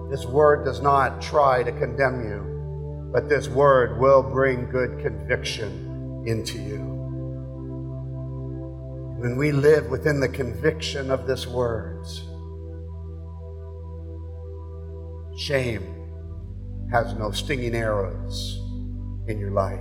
This 0.09 0.25
word 0.25 0.65
does 0.65 0.81
not 0.81 1.21
try 1.21 1.63
to 1.63 1.71
condemn 1.71 2.21
you, 2.23 2.58
but 3.11 3.27
this 3.27 3.47
word 3.47 3.99
will 3.99 4.21
bring 4.21 4.69
good 4.69 4.99
conviction 4.99 6.23
into 6.25 6.59
you. 6.59 6.77
When 9.19 9.35
we 9.35 9.51
live 9.51 9.89
within 9.89 10.19
the 10.19 10.29
conviction 10.29 11.11
of 11.11 11.27
this 11.27 11.47
word, 11.47 12.05
shame 15.37 15.83
has 16.91 17.13
no 17.15 17.31
stinging 17.31 17.75
arrows 17.75 18.59
in 19.27 19.39
your 19.39 19.51
life. 19.51 19.79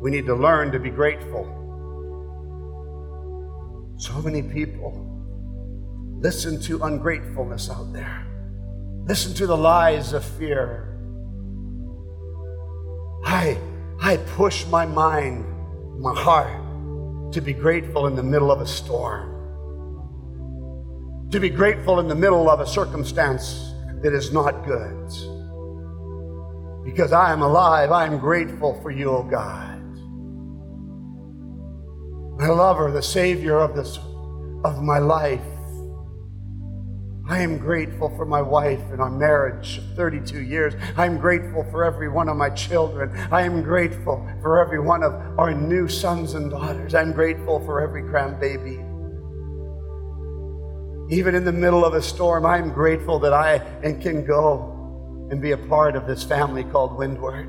We 0.00 0.10
need 0.10 0.26
to 0.26 0.34
learn 0.34 0.72
to 0.72 0.78
be 0.78 0.90
grateful. 0.90 1.46
So 3.96 4.20
many 4.20 4.42
people 4.42 4.92
listen 6.20 6.60
to 6.62 6.82
ungratefulness 6.82 7.70
out 7.70 7.92
there. 7.92 8.26
Listen 9.06 9.34
to 9.34 9.46
the 9.46 9.56
lies 9.56 10.12
of 10.12 10.24
fear. 10.24 10.93
I, 13.24 13.58
I 14.00 14.18
push 14.18 14.66
my 14.66 14.86
mind, 14.86 15.44
my 16.00 16.14
heart, 16.14 17.32
to 17.32 17.40
be 17.40 17.52
grateful 17.52 18.06
in 18.06 18.14
the 18.14 18.22
middle 18.22 18.52
of 18.52 18.60
a 18.60 18.66
storm, 18.66 19.30
to 21.30 21.40
be 21.40 21.48
grateful 21.48 22.00
in 22.00 22.08
the 22.08 22.14
middle 22.14 22.50
of 22.50 22.60
a 22.60 22.66
circumstance 22.66 23.72
that 24.02 24.12
is 24.12 24.32
not 24.32 24.66
good. 24.66 25.08
Because 26.84 27.12
I 27.12 27.32
am 27.32 27.40
alive, 27.40 27.90
I 27.90 28.06
am 28.06 28.18
grateful 28.18 28.78
for 28.82 28.90
you, 28.90 29.10
O 29.10 29.16
oh 29.16 29.22
God. 29.22 29.80
My 32.38 32.48
lover, 32.48 32.90
the 32.90 33.02
Savior 33.02 33.58
of 33.58 33.74
this 33.74 33.98
of 34.64 34.82
my 34.82 34.98
life. 34.98 35.40
I 37.26 37.38
am 37.38 37.56
grateful 37.56 38.14
for 38.16 38.26
my 38.26 38.42
wife 38.42 38.82
and 38.90 39.00
our 39.00 39.10
marriage 39.10 39.78
of 39.78 39.96
32 39.96 40.42
years. 40.42 40.74
I'm 40.94 41.16
grateful 41.16 41.64
for 41.70 41.82
every 41.82 42.10
one 42.10 42.28
of 42.28 42.36
my 42.36 42.50
children. 42.50 43.16
I 43.32 43.42
am 43.42 43.62
grateful 43.62 44.28
for 44.42 44.60
every 44.60 44.78
one 44.78 45.02
of 45.02 45.14
our 45.38 45.54
new 45.54 45.88
sons 45.88 46.34
and 46.34 46.50
daughters. 46.50 46.94
I'm 46.94 47.12
grateful 47.12 47.64
for 47.64 47.80
every 47.80 48.02
grandbaby. 48.02 48.90
Even 51.10 51.34
in 51.34 51.44
the 51.44 51.52
middle 51.52 51.82
of 51.82 51.94
a 51.94 52.02
storm, 52.02 52.44
I'm 52.44 52.70
grateful 52.70 53.18
that 53.20 53.32
I 53.32 53.58
can 54.02 54.26
go 54.26 55.28
and 55.30 55.40
be 55.40 55.52
a 55.52 55.58
part 55.58 55.96
of 55.96 56.06
this 56.06 56.22
family 56.24 56.64
called 56.64 56.94
Windward. 56.98 57.48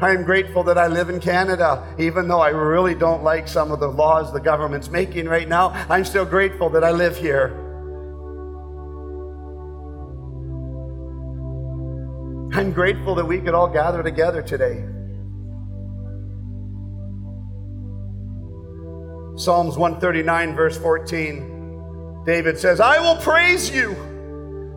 I 0.00 0.10
am 0.10 0.22
grateful 0.22 0.62
that 0.64 0.78
I 0.78 0.86
live 0.86 1.08
in 1.08 1.18
Canada, 1.18 1.92
even 1.98 2.28
though 2.28 2.40
I 2.40 2.50
really 2.50 2.94
don't 2.94 3.24
like 3.24 3.48
some 3.48 3.72
of 3.72 3.80
the 3.80 3.88
laws 3.88 4.32
the 4.32 4.40
government's 4.40 4.90
making 4.90 5.26
right 5.26 5.48
now. 5.48 5.70
I'm 5.88 6.04
still 6.04 6.24
grateful 6.24 6.70
that 6.70 6.84
I 6.84 6.92
live 6.92 7.16
here. 7.16 7.60
I'm 12.56 12.72
grateful 12.72 13.16
that 13.16 13.24
we 13.24 13.40
could 13.40 13.52
all 13.52 13.66
gather 13.66 14.00
together 14.00 14.40
today. 14.40 14.84
Psalms 19.36 19.76
139, 19.76 20.54
verse 20.54 20.78
14, 20.78 22.22
David 22.24 22.56
says, 22.56 22.78
I 22.78 23.00
will 23.00 23.16
praise 23.16 23.74
you, 23.74 23.94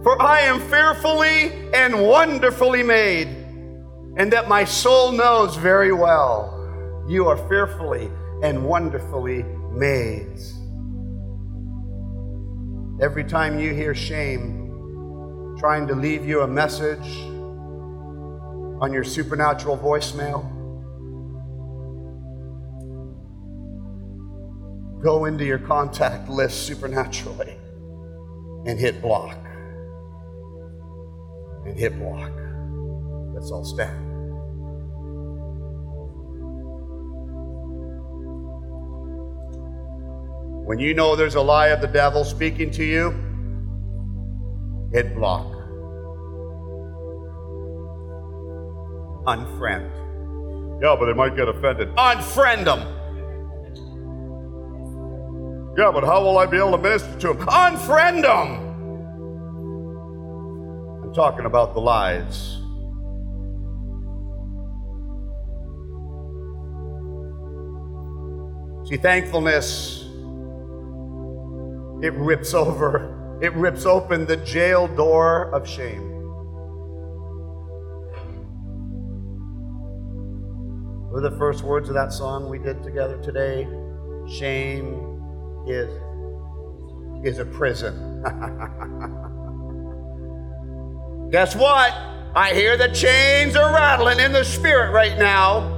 for 0.02 0.20
I 0.20 0.40
am 0.40 0.60
fearfully 0.60 1.52
and 1.72 2.02
wonderfully 2.02 2.82
made, 2.82 3.28
and 4.18 4.34
that 4.34 4.48
my 4.48 4.64
soul 4.64 5.12
knows 5.12 5.56
very 5.56 5.94
well. 5.94 7.06
You 7.08 7.28
are 7.28 7.38
fearfully 7.48 8.10
and 8.42 8.66
wonderfully 8.66 9.44
made. 9.72 10.40
Every 13.00 13.24
time 13.24 13.60
you 13.60 13.76
hear 13.76 13.94
shame 13.94 15.56
trying 15.60 15.86
to 15.90 15.94
leave 15.94 16.26
you 16.26 16.42
a 16.42 16.48
message, 16.48 17.37
on 18.80 18.94
your 18.94 19.04
supernatural 19.04 19.78
voicemail. 19.78 20.54
Go 25.02 25.26
into 25.26 25.46
your 25.46 25.60
contact 25.60 26.30
list 26.30 26.66
supernaturally 26.66 27.58
and 28.66 28.80
hit 28.80 29.02
block. 29.02 29.38
And 31.66 31.78
hit 31.78 31.98
block. 31.98 32.32
Let's 33.34 33.52
all 33.52 33.66
stand. 33.66 34.06
When 40.66 40.80
you 40.80 40.94
know 40.94 41.16
there's 41.16 41.36
a 41.36 41.42
lie 41.42 41.68
of 41.68 41.80
the 41.80 41.88
devil 41.88 42.26
speaking 42.26 42.72
to 42.72 42.84
you, 42.84 43.12
hit 44.92 45.16
block. 45.16 45.57
Unfriend. 49.28 49.92
Yeah, 50.82 50.96
but 50.98 51.08
they 51.08 51.14
might 51.14 51.36
get 51.36 51.50
offended. 51.50 51.90
Unfriend 51.96 52.66
them. 52.66 52.80
Yeah, 55.78 55.92
but 55.92 56.04
how 56.04 56.24
will 56.24 56.38
I 56.38 56.46
be 56.46 56.58
able 56.58 56.72
to 56.72 56.78
minister 56.78 57.14
to 57.20 57.28
them? 57.34 57.48
Unfriend 57.48 58.22
them. 58.24 58.64
I'm 61.04 61.14
talking 61.14 61.46
about 61.46 61.74
the 61.74 61.82
lies. 61.82 62.54
See, 68.90 68.96
thankfulness, 68.96 70.04
it 72.02 72.14
rips 72.14 72.54
over, 72.54 73.38
it 73.42 73.52
rips 73.54 73.86
open 73.86 74.26
the 74.26 74.38
jail 74.38 74.88
door 74.88 75.54
of 75.54 75.68
shame. 75.68 76.17
Are 81.18 81.20
the 81.20 81.36
first 81.36 81.64
words 81.64 81.90
of 81.90 81.96
that 81.96 82.14
song 82.14 82.48
we 82.48 82.60
did 82.60 82.84
together 82.84 83.20
today? 83.24 83.68
Shame 84.30 85.20
is 85.66 85.90
is 87.26 87.40
a 87.40 87.46
prison. 87.46 88.22
Guess 91.32 91.56
what? 91.56 91.92
I 92.36 92.54
hear 92.54 92.78
the 92.78 92.90
chains 92.90 93.56
are 93.56 93.74
rattling 93.74 94.20
in 94.20 94.32
the 94.32 94.46
spirit 94.46 94.92
right 94.92 95.18
now. 95.18 95.74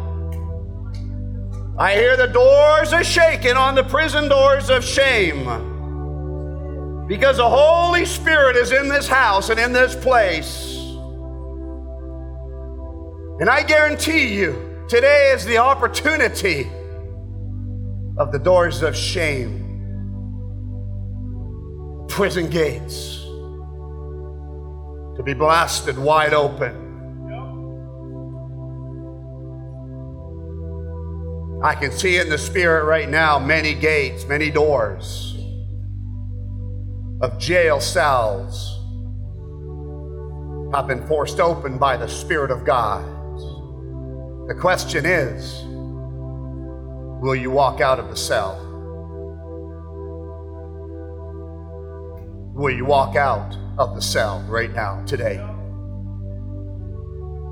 I 1.78 1.94
hear 1.94 2.18
the 2.18 2.28
doors 2.28 2.92
are 2.92 3.06
shaking 3.06 3.56
on 3.56 3.76
the 3.76 3.86
prison 3.86 4.28
doors 4.28 4.70
of 4.70 4.84
shame. 4.84 5.46
Because 7.08 7.38
the 7.38 7.50
Holy 7.50 8.04
Spirit 8.04 8.58
is 8.58 8.74
in 8.74 8.90
this 8.90 9.08
house 9.08 9.50
and 9.50 9.58
in 9.58 9.72
this 9.72 9.96
place. 9.96 10.76
And 13.40 13.50
I 13.50 13.64
guarantee 13.64 14.36
you, 14.36 14.69
Today 14.90 15.32
is 15.36 15.46
the 15.46 15.60
opportunity 15.60 16.68
of 18.18 18.32
the 18.32 18.40
doors 18.40 18.82
of 18.82 18.96
shame, 18.96 19.68
prison 22.08 22.50
gates, 22.50 23.18
to 25.16 25.22
be 25.24 25.36
blasted 25.36 25.96
wide 25.96 26.34
open. 26.34 26.88
I 31.64 31.76
can 31.76 31.92
see 31.92 32.18
in 32.18 32.28
the 32.28 32.40
spirit 32.40 32.86
right 32.86 33.08
now 33.08 33.38
many 33.38 33.76
gates, 33.76 34.26
many 34.26 34.50
doors 34.50 35.38
of 37.22 37.38
jail 37.38 37.80
cells 37.80 38.76
have 40.74 40.88
been 40.88 41.06
forced 41.06 41.40
open 41.40 41.78
by 41.78 41.96
the 41.96 42.08
Spirit 42.08 42.50
of 42.50 42.66
God. 42.66 43.19
The 44.50 44.56
question 44.56 45.06
is 45.06 45.64
will 47.22 47.36
you 47.36 47.52
walk 47.52 47.82
out 47.82 48.00
of 48.00 48.10
the 48.10 48.16
cell? 48.16 48.58
Will 52.56 52.76
you 52.76 52.84
walk 52.84 53.16
out 53.16 53.56
of 53.78 53.93
the 53.93 54.02
cell 54.02 54.43
right 54.50 54.74
now, 54.74 55.06
today? 55.06 55.38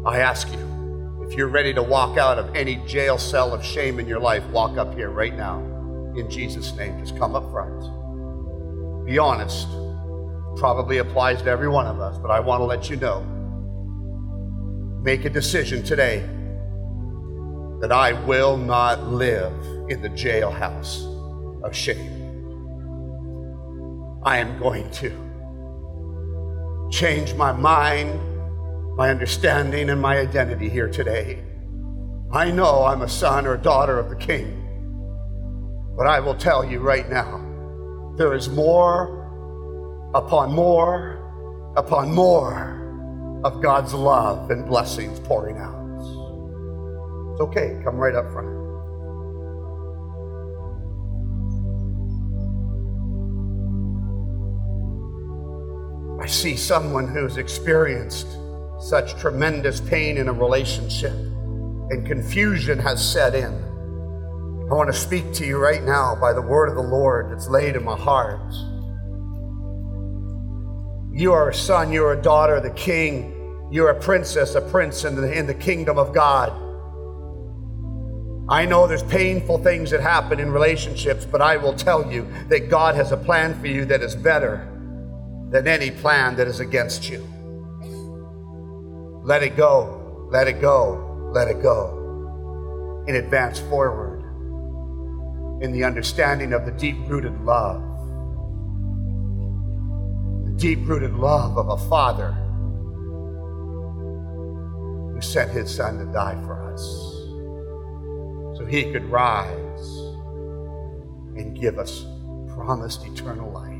I 0.07 0.21
ask 0.21 0.51
you, 0.51 1.27
if 1.29 1.37
you're 1.37 1.49
ready 1.49 1.71
to 1.75 1.83
walk 1.83 2.17
out 2.17 2.39
of 2.39 2.55
any 2.55 2.77
jail 2.87 3.19
cell 3.19 3.53
of 3.53 3.63
shame 3.63 3.99
in 3.99 4.07
your 4.07 4.19
life, 4.19 4.43
walk 4.47 4.79
up 4.79 4.95
here 4.95 5.11
right 5.11 5.37
now. 5.37 5.59
In 6.15 6.27
Jesus' 6.31 6.75
name, 6.75 6.97
just 6.97 7.15
come 7.19 7.35
up 7.35 7.47
front. 7.51 7.79
Be 9.05 9.19
honest 9.19 9.67
probably 10.55 10.97
applies 10.97 11.43
to 11.43 11.49
every 11.51 11.69
one 11.69 11.85
of 11.85 11.99
us, 11.99 12.17
but 12.17 12.31
I 12.31 12.39
want 12.39 12.61
to 12.61 12.65
let 12.65 12.89
you 12.89 12.95
know 12.95 13.21
make 15.03 15.25
a 15.25 15.29
decision 15.29 15.83
today 15.83 16.27
that 17.79 17.91
I 17.91 18.13
will 18.25 18.57
not 18.57 19.03
live 19.03 19.53
in 19.89 20.01
the 20.01 20.09
jailhouse 20.09 21.05
of 21.63 21.75
shame. 21.75 22.17
I 24.23 24.37
am 24.39 24.59
going 24.59 24.89
to 24.91 26.89
change 26.91 27.33
my 27.35 27.51
mind, 27.51 28.19
my 28.97 29.09
understanding, 29.09 29.89
and 29.89 30.01
my 30.01 30.17
identity 30.17 30.69
here 30.69 30.89
today. 30.89 31.43
I 32.31 32.51
know 32.51 32.83
I'm 32.83 33.03
a 33.03 33.09
son 33.09 33.45
or 33.45 33.55
daughter 33.57 33.99
of 33.99 34.09
the 34.09 34.15
King, 34.15 34.63
but 35.95 36.07
I 36.07 36.19
will 36.19 36.35
tell 36.35 36.65
you 36.65 36.79
right 36.79 37.09
now 37.09 37.43
there 38.17 38.33
is 38.33 38.49
more 38.49 40.11
upon 40.15 40.51
more 40.51 41.23
upon 41.77 42.11
more 42.11 43.41
of 43.43 43.61
God's 43.61 43.93
love 43.93 44.49
and 44.49 44.65
blessings 44.65 45.19
pouring 45.19 45.57
out. 45.57 45.76
It's 47.37 47.43
okay, 47.43 47.79
come 47.83 47.97
right 47.97 48.15
up 48.15 48.31
front. 48.31 48.47
I 56.19 56.25
see 56.25 56.57
someone 56.57 57.07
who's 57.07 57.37
experienced 57.37 58.25
such 58.79 59.15
tremendous 59.17 59.79
pain 59.79 60.17
in 60.17 60.29
a 60.29 60.33
relationship 60.33 61.11
and 61.11 62.07
confusion 62.07 62.79
has 62.79 63.07
set 63.07 63.35
in. 63.35 63.53
I 64.71 64.73
want 64.73 64.91
to 64.91 64.99
speak 64.99 65.31
to 65.33 65.45
you 65.45 65.59
right 65.59 65.83
now 65.83 66.15
by 66.19 66.33
the 66.33 66.41
word 66.41 66.69
of 66.69 66.75
the 66.75 66.81
Lord 66.81 67.31
that's 67.31 67.47
laid 67.47 67.75
in 67.75 67.83
my 67.83 67.95
heart. 67.95 68.51
You 71.13 71.33
are 71.33 71.49
a 71.49 71.53
son, 71.53 71.91
you're 71.91 72.13
a 72.13 72.21
daughter 72.21 72.59
the 72.59 72.71
king, 72.71 73.69
you're 73.71 73.91
a 73.91 73.99
princess, 73.99 74.55
a 74.55 74.61
prince 74.61 75.03
in 75.03 75.15
the, 75.15 75.31
in 75.31 75.45
the 75.45 75.53
kingdom 75.53 75.99
of 75.99 76.15
God. 76.15 76.66
I 78.49 78.65
know 78.65 78.87
there's 78.87 79.03
painful 79.03 79.57
things 79.57 79.91
that 79.91 79.99
happen 79.99 80.39
in 80.39 80.51
relationships, 80.51 81.25
but 81.25 81.41
I 81.41 81.57
will 81.57 81.73
tell 81.73 82.09
you 82.09 82.25
that 82.47 82.69
God 82.69 82.95
has 82.95 83.11
a 83.11 83.17
plan 83.17 83.59
for 83.59 83.67
you 83.67 83.83
that 83.85 84.01
is 84.01 84.15
better 84.15 84.69
than 85.49 85.67
any 85.67 85.91
plan 85.91 86.35
that 86.37 86.47
is 86.47 86.61
against 86.61 87.09
you. 87.09 87.27
Let 89.23 89.43
it 89.43 89.57
go, 89.57 90.27
let 90.31 90.47
it 90.47 90.61
go, 90.61 91.29
let 91.33 91.49
it 91.49 91.61
go. 91.61 93.03
And 93.07 93.17
advance 93.17 93.59
forward 93.59 94.23
in 95.61 95.71
the 95.71 95.83
understanding 95.83 96.53
of 96.53 96.65
the 96.65 96.71
deep 96.71 96.97
rooted 97.07 97.41
love 97.41 97.81
the 100.45 100.51
deep 100.57 100.87
rooted 100.87 101.13
love 101.15 101.57
of 101.57 101.69
a 101.69 101.89
father 101.89 102.31
who 105.13 105.19
sent 105.19 105.49
his 105.51 105.73
son 105.73 105.97
to 105.97 106.05
die 106.13 106.39
for 106.45 106.71
us 106.71 107.06
he 108.69 108.91
could 108.91 109.05
rise 109.05 109.89
and 111.37 111.59
give 111.59 111.77
us 111.77 112.05
promised 112.49 113.05
eternal 113.05 113.51
life. 113.51 113.73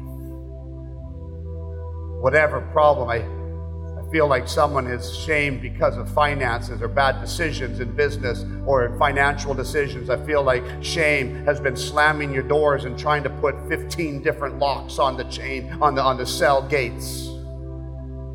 Whatever 2.21 2.61
problem 2.71 3.09
I 3.09 4.11
feel 4.11 4.27
like 4.27 4.47
someone 4.47 4.87
is 4.87 5.15
shamed 5.15 5.61
because 5.61 5.97
of 5.97 6.09
finances 6.13 6.81
or 6.81 6.87
bad 6.87 7.19
decisions 7.19 7.81
in 7.81 7.93
business 7.93 8.45
or 8.65 8.85
in 8.85 8.97
financial 8.97 9.53
decisions. 9.53 10.09
I 10.09 10.23
feel 10.25 10.43
like 10.43 10.63
shame 10.81 11.43
has 11.45 11.59
been 11.59 11.75
slamming 11.75 12.33
your 12.33 12.43
doors 12.43 12.85
and 12.85 12.97
trying 12.97 13.23
to 13.23 13.29
put 13.29 13.55
15 13.67 14.23
different 14.23 14.59
locks 14.59 14.97
on 14.97 15.17
the 15.17 15.25
chain, 15.25 15.77
on 15.81 15.95
the, 15.95 16.01
on 16.01 16.17
the 16.17 16.25
cell 16.25 16.61
gates. 16.61 17.27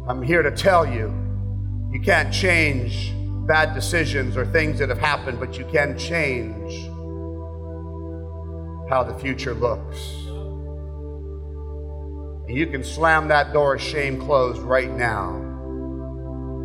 I'm 0.07 0.23
here 0.23 0.43
to 0.43 0.51
tell 0.51 0.87
you, 0.87 1.11
you 1.91 2.01
can't 2.01 2.33
change 2.33 3.13
bad 3.47 3.74
decisions 3.74 4.36
or 4.36 4.47
things 4.47 4.78
that 4.78 4.88
have 4.88 4.99
happened, 4.99 5.40
but 5.40 5.59
you 5.59 5.64
can 5.66 5.99
change 5.99 6.88
how 8.88 9.03
the 9.03 9.14
future 9.18 9.55
looks. 9.55 9.97
And 12.49 12.57
you 12.57 12.66
can 12.66 12.84
slam 12.84 13.28
that 13.28 13.53
door 13.53 13.74
of 13.74 13.80
shame 13.80 14.20
closed 14.20 14.61
right 14.61 14.90
now. 14.90 15.40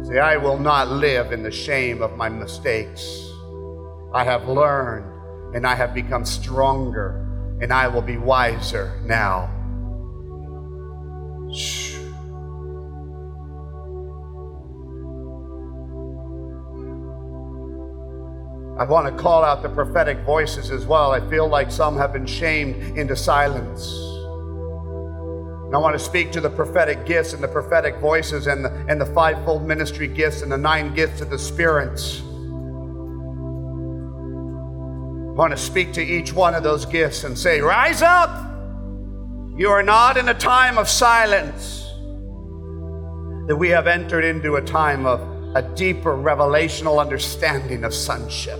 Say, 0.05 0.19
I 0.19 0.37
will 0.37 0.57
not 0.57 0.89
live 0.89 1.31
in 1.31 1.43
the 1.43 1.51
shame 1.51 2.01
of 2.01 2.15
my 2.15 2.29
mistakes. 2.29 3.29
I 4.13 4.23
have 4.23 4.47
learned 4.47 5.05
and 5.55 5.65
I 5.65 5.75
have 5.75 5.93
become 5.93 6.25
stronger 6.25 7.23
and 7.61 7.73
I 7.73 7.87
will 7.87 8.01
be 8.01 8.17
wiser 8.17 8.99
now. 9.03 9.49
I 18.79 18.83
want 18.83 19.07
to 19.07 19.23
call 19.23 19.43
out 19.43 19.63
the 19.63 19.69
prophetic 19.69 20.19
voices 20.19 20.69
as 20.69 20.85
well. 20.85 21.11
I 21.11 21.19
feel 21.29 21.47
like 21.47 21.71
some 21.71 21.97
have 21.97 22.13
been 22.13 22.27
shamed 22.27 22.95
into 22.95 23.15
silence. 23.15 23.91
And 25.65 25.75
I 25.75 25.79
want 25.79 25.97
to 25.97 25.99
speak 25.99 26.31
to 26.33 26.41
the 26.41 26.49
prophetic 26.51 27.03
gifts 27.05 27.33
and 27.33 27.43
the 27.43 27.47
prophetic 27.47 27.97
voices 27.97 28.45
and 28.45 28.63
the, 28.63 28.69
and 28.87 29.01
the 29.01 29.05
fivefold 29.07 29.67
ministry 29.67 30.07
gifts 30.07 30.43
and 30.43 30.51
the 30.51 30.57
nine 30.57 30.93
gifts 30.93 31.21
of 31.21 31.31
the 31.31 31.39
spirits. 31.39 32.21
I 35.37 35.39
want 35.39 35.51
to 35.51 35.57
speak 35.57 35.91
to 35.93 36.01
each 36.01 36.31
one 36.31 36.53
of 36.53 36.61
those 36.61 36.85
gifts 36.85 37.23
and 37.23 37.37
say, 37.37 37.61
Rise 37.61 38.03
up! 38.03 38.29
You 39.57 39.69
are 39.69 39.81
not 39.81 40.17
in 40.17 40.29
a 40.29 40.35
time 40.35 40.77
of 40.77 40.87
silence. 40.87 41.83
That 43.47 43.57
we 43.57 43.69
have 43.69 43.87
entered 43.87 44.23
into 44.23 44.57
a 44.57 44.61
time 44.61 45.07
of 45.07 45.36
a 45.55 45.61
deeper 45.75 46.15
revelational 46.15 46.99
understanding 46.99 47.83
of 47.83 47.93
sonship. 47.93 48.59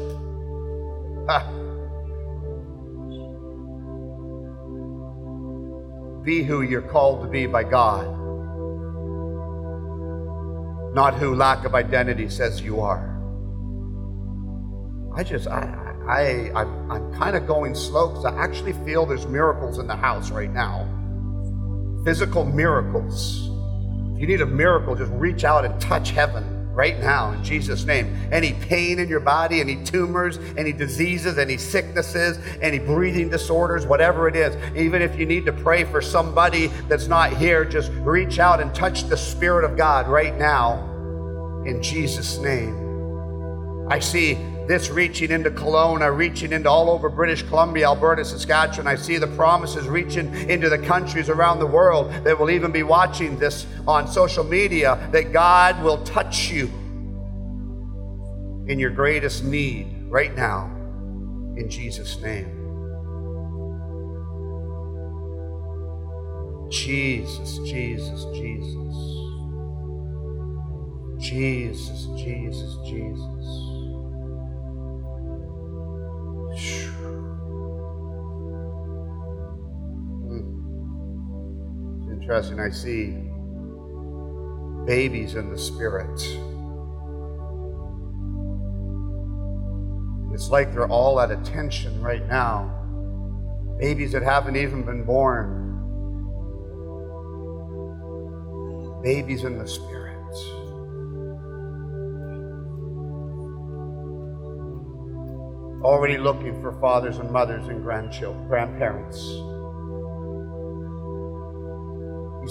Be 6.24 6.44
who 6.44 6.62
you're 6.62 6.82
called 6.82 7.24
to 7.24 7.30
be 7.30 7.46
by 7.46 7.64
God, 7.64 8.06
not 10.94 11.14
who 11.16 11.36
lack 11.36 11.66
of 11.66 11.76
identity 11.76 12.30
says 12.30 12.62
you 12.62 12.82
are. 12.82 13.14
I 15.16 15.24
just, 15.24 15.48
I, 15.48 15.62
I, 16.08 16.52
I'm, 16.54 16.92
I'm 16.92 17.14
kind 17.14 17.36
of 17.36 17.48
going 17.48 17.76
slow 17.76 18.10
because 18.10 18.26
I 18.26 18.36
actually 18.38 18.74
feel 18.74 19.06
there's 19.06 19.26
miracles 19.26 19.78
in 19.78 19.88
the 19.88 19.96
house 19.96 20.32
right 20.32 20.52
now. 20.52 20.88
Physical 22.06 22.46
miracles. 22.46 23.50
If 24.16 24.22
you 24.22 24.28
need 24.28 24.42
a 24.42 24.46
miracle, 24.46 24.96
just 24.96 25.12
reach 25.14 25.44
out 25.44 25.66
and 25.66 25.80
touch 25.80 26.12
heaven 26.12 26.57
right 26.78 27.00
now 27.00 27.32
in 27.32 27.44
Jesus' 27.44 27.86
name. 27.86 28.16
Any 28.32 28.54
pain 28.54 29.00
in 29.00 29.10
your 29.10 29.20
body, 29.20 29.60
any 29.62 29.84
tumors, 29.84 30.38
any 30.56 30.72
diseases, 30.72 31.40
any 31.40 31.58
sicknesses, 31.58 32.38
any 32.62 32.78
breathing 32.78 33.30
disorders, 33.30 33.88
whatever 33.88 34.28
it 34.28 34.36
is, 34.36 34.56
even 34.76 35.02
if 35.02 35.18
you 35.18 35.26
need 35.26 35.44
to 35.48 35.54
pray 35.54 35.86
for 35.86 36.04
somebody 36.04 36.68
that's 36.88 37.08
not 37.08 37.34
here, 37.34 37.66
just 37.66 37.92
reach 37.94 38.38
out 38.38 38.62
and 38.62 38.76
touch 38.76 39.06
the 39.06 39.18
Spirit 39.18 39.66
of 39.66 39.76
God 39.76 40.08
right 40.08 40.38
now 40.38 40.76
in 41.66 41.82
Jesus' 41.82 42.38
name. 42.38 43.88
I 43.90 43.98
see 43.98 44.36
this 44.68 44.89
reaching 44.89 45.32
into 45.32 45.49
Kelowna, 45.49 46.15
reaching 46.15 46.51
into 46.51 46.70
all 46.70 46.89
over 46.89 47.09
British 47.09 47.41
Columbia, 47.43 47.86
Alberta, 47.86 48.26
Saskatchewan. 48.26 48.88
I 48.88 48.95
see 48.95 49.18
the 49.18 49.28
promises 49.28 49.88
reaching 49.88 50.34
into 50.49 50.70
the 50.70 50.78
countries 50.78 51.30
around 51.30 51.59
the 51.59 51.68
world 51.68 52.11
that 52.24 52.38
will 52.38 52.49
even 52.49 52.72
be 52.72 52.84
watching 52.84 53.39
this 53.39 53.65
on 53.88 54.07
social 54.07 54.43
media 54.43 54.99
that 55.11 55.32
God 55.32 55.82
will 55.82 56.03
touch 56.03 56.49
you 56.49 56.68
in 58.68 58.78
your 58.78 58.91
greatest 58.91 59.43
need 59.43 59.88
right 60.09 60.36
now 60.36 60.65
in 61.55 61.70
Jesus' 61.70 62.20
name. 62.20 62.53
Jesus, 66.70 67.59
Jesus, 67.59 68.26
Jesus. 68.34 69.18
Jesus, 71.20 72.07
Jesus, 72.18 72.78
Jesus. 72.86 73.77
It's 82.30 82.50
interesting. 82.50 82.60
I 82.60 82.70
see 82.70 83.14
babies 84.86 85.36
in 85.36 85.50
the 85.50 85.58
spirit. 85.58 86.22
It's 90.34 90.50
like 90.50 90.74
they're 90.74 90.90
all 90.90 91.22
at 91.22 91.32
attention 91.32 92.02
right 92.02 92.28
now. 92.28 92.74
Babies 93.80 94.12
that 94.12 94.24
haven't 94.24 94.58
even 94.58 94.84
been 94.84 95.06
born. 95.06 95.64
Babies 99.02 99.46
in 99.46 99.58
the 99.58 99.68
spirit. 99.68 100.18
Already 105.82 106.18
looking 106.18 106.62
for 106.62 106.78
fathers 106.82 107.20
and 107.20 107.32
mothers 107.32 107.70
and 107.70 107.82
grandchildren, 107.84 108.50
grandparents. 108.50 109.18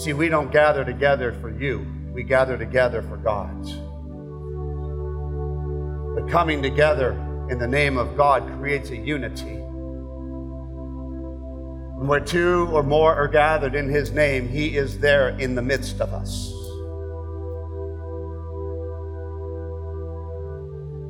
See, 0.06 0.12
we 0.12 0.28
don't 0.28 0.52
gather 0.52 0.84
together 0.84 1.32
for 1.40 1.50
you, 1.50 1.84
we 2.12 2.22
gather 2.22 2.56
together 2.56 3.02
for 3.02 3.16
God. 3.16 3.60
But 6.14 6.30
coming 6.30 6.62
together 6.62 7.10
in 7.50 7.58
the 7.58 7.66
name 7.66 7.98
of 7.98 8.16
God 8.16 8.46
creates 8.60 8.90
a 8.90 8.96
unity. 8.96 9.54
And 11.98 12.08
where 12.08 12.20
two 12.20 12.68
or 12.70 12.84
more 12.84 13.16
are 13.16 13.26
gathered 13.26 13.74
in 13.74 13.88
His 13.88 14.12
name, 14.12 14.48
He 14.48 14.76
is 14.76 15.00
there 15.00 15.30
in 15.40 15.56
the 15.56 15.62
midst 15.62 16.00
of 16.00 16.12
us. 16.12 16.52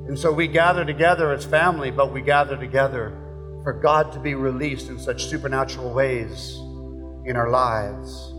And 0.08 0.18
so 0.18 0.32
we 0.32 0.46
gather 0.46 0.86
together 0.86 1.32
as 1.32 1.44
family, 1.44 1.90
but 1.90 2.14
we 2.14 2.22
gather 2.22 2.56
together 2.56 3.12
for 3.62 3.74
God 3.74 4.10
to 4.14 4.20
be 4.20 4.34
released 4.34 4.88
in 4.88 4.98
such 4.98 5.26
supernatural 5.26 5.92
ways 5.92 6.56
in 7.26 7.36
our 7.36 7.50
lives. 7.50 8.32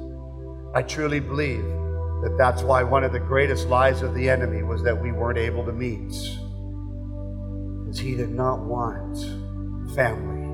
I 0.74 0.82
truly 0.84 1.20
believe 1.20 1.64
that 1.64 2.36
that's 2.38 2.64
why 2.64 2.84
one 2.84 3.04
of 3.04 3.12
the 3.12 3.20
greatest 3.20 3.68
lies 3.68 4.02
of 4.02 4.14
the 4.14 4.30
enemy 4.30 4.64
was 4.64 4.84
that 4.84 5.02
we 5.02 5.12
weren't 5.12 5.38
able 5.38 5.66
to 5.66 5.72
meet. 5.72 6.12
Because 7.84 8.00
he 8.00 8.16
did 8.16 8.32
not 8.32 8.60
want 8.60 9.18
family 9.96 10.46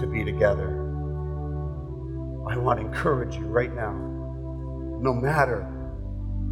to 0.00 0.06
be 0.06 0.24
together. 0.24 0.78
I 2.48 2.56
want 2.56 2.80
to 2.80 2.86
encourage 2.86 3.36
you 3.36 3.46
right 3.46 3.74
now 3.74 4.12
no 5.02 5.12
matter 5.12 5.62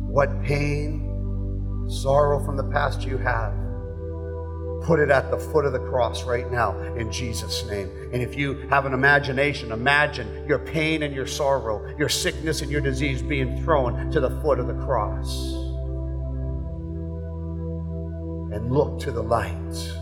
what 0.09 0.43
pain, 0.43 1.07
sorrow 1.89 2.45
from 2.45 2.57
the 2.57 2.65
past 2.65 3.03
you 3.03 3.17
have, 3.17 3.55
put 4.83 4.99
it 4.99 5.11
at 5.11 5.31
the 5.31 5.39
foot 5.39 5.65
of 5.65 5.73
the 5.73 5.79
cross 5.79 6.25
right 6.25 6.51
now 6.51 6.79
in 6.95 7.13
Jesus' 7.13 7.65
name. 7.67 7.91
And 8.13 8.23
if 8.23 8.37
you 8.37 8.55
have 8.69 8.87
an 8.87 8.95
imagination, 8.95 9.73
imagine 9.73 10.47
your 10.47 10.59
pain 10.59 11.03
and 11.03 11.15
your 11.15 11.27
sorrow, 11.27 11.95
your 11.99 12.09
sickness 12.09 12.63
and 12.63 12.71
your 12.71 12.81
disease 12.81 13.23
being 13.23 13.63
thrown 13.63 14.11
to 14.11 14.21
the 14.21 14.31
foot 14.41 14.59
of 14.59 14.67
the 14.67 14.75
cross. 14.85 15.53
And 18.53 18.71
look 18.71 19.01
to 19.01 19.13
the 19.13 19.23
light 19.23 19.93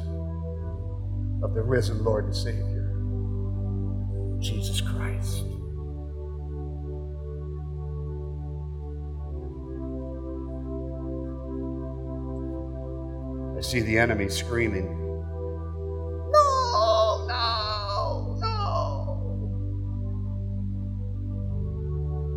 of 1.43 1.55
the 1.55 1.63
risen 1.63 2.03
Lord 2.03 2.25
and 2.25 2.35
Savior, 2.35 2.95
Jesus 4.41 4.81
Christ. 4.81 5.45
See 13.69 13.81
the 13.81 13.99
enemy 13.99 14.31
screaming, 14.31 14.87
No, 16.33 17.27
no, 17.29 18.39
no. 18.41 19.19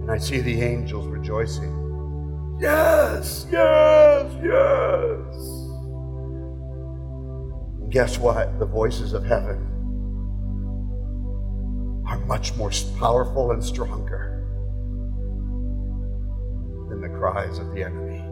And 0.02 0.12
I 0.12 0.18
see 0.18 0.42
the 0.42 0.62
angels 0.62 1.08
rejoicing, 1.08 1.78
Yes, 2.60 3.48
yes, 3.50 4.30
yes. 4.44 5.36
And 7.80 7.90
guess 7.90 8.18
what? 8.18 8.60
The 8.60 8.66
voices 8.66 9.14
of 9.14 9.24
heaven 9.24 9.70
are 12.08 12.20
much 12.26 12.54
more 12.58 12.72
powerful 13.00 13.52
and 13.52 13.64
stronger 13.64 14.46
than 16.90 17.00
the 17.00 17.08
cries 17.08 17.58
of 17.58 17.74
the 17.74 17.86
enemy 17.86 18.31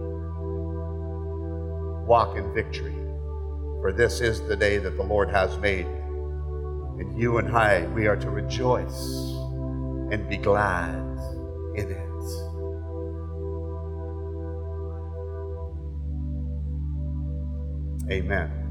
walk 2.10 2.36
in 2.36 2.52
victory. 2.56 2.96
For 3.82 3.94
this 3.96 4.20
is 4.20 4.42
the 4.42 4.56
day 4.56 4.80
that 4.80 4.98
the 4.98 5.04
Lord 5.04 5.30
has 5.30 5.56
made. 5.60 5.86
And 5.86 7.16
you 7.18 7.38
and 7.38 7.56
I, 7.56 7.86
we 7.90 8.08
are 8.08 8.18
to 8.18 8.30
rejoice 8.32 9.36
and 10.12 10.28
be 10.28 10.38
glad 10.38 10.96
in 11.76 11.92
it. 11.92 12.10
Amen. 18.12 18.69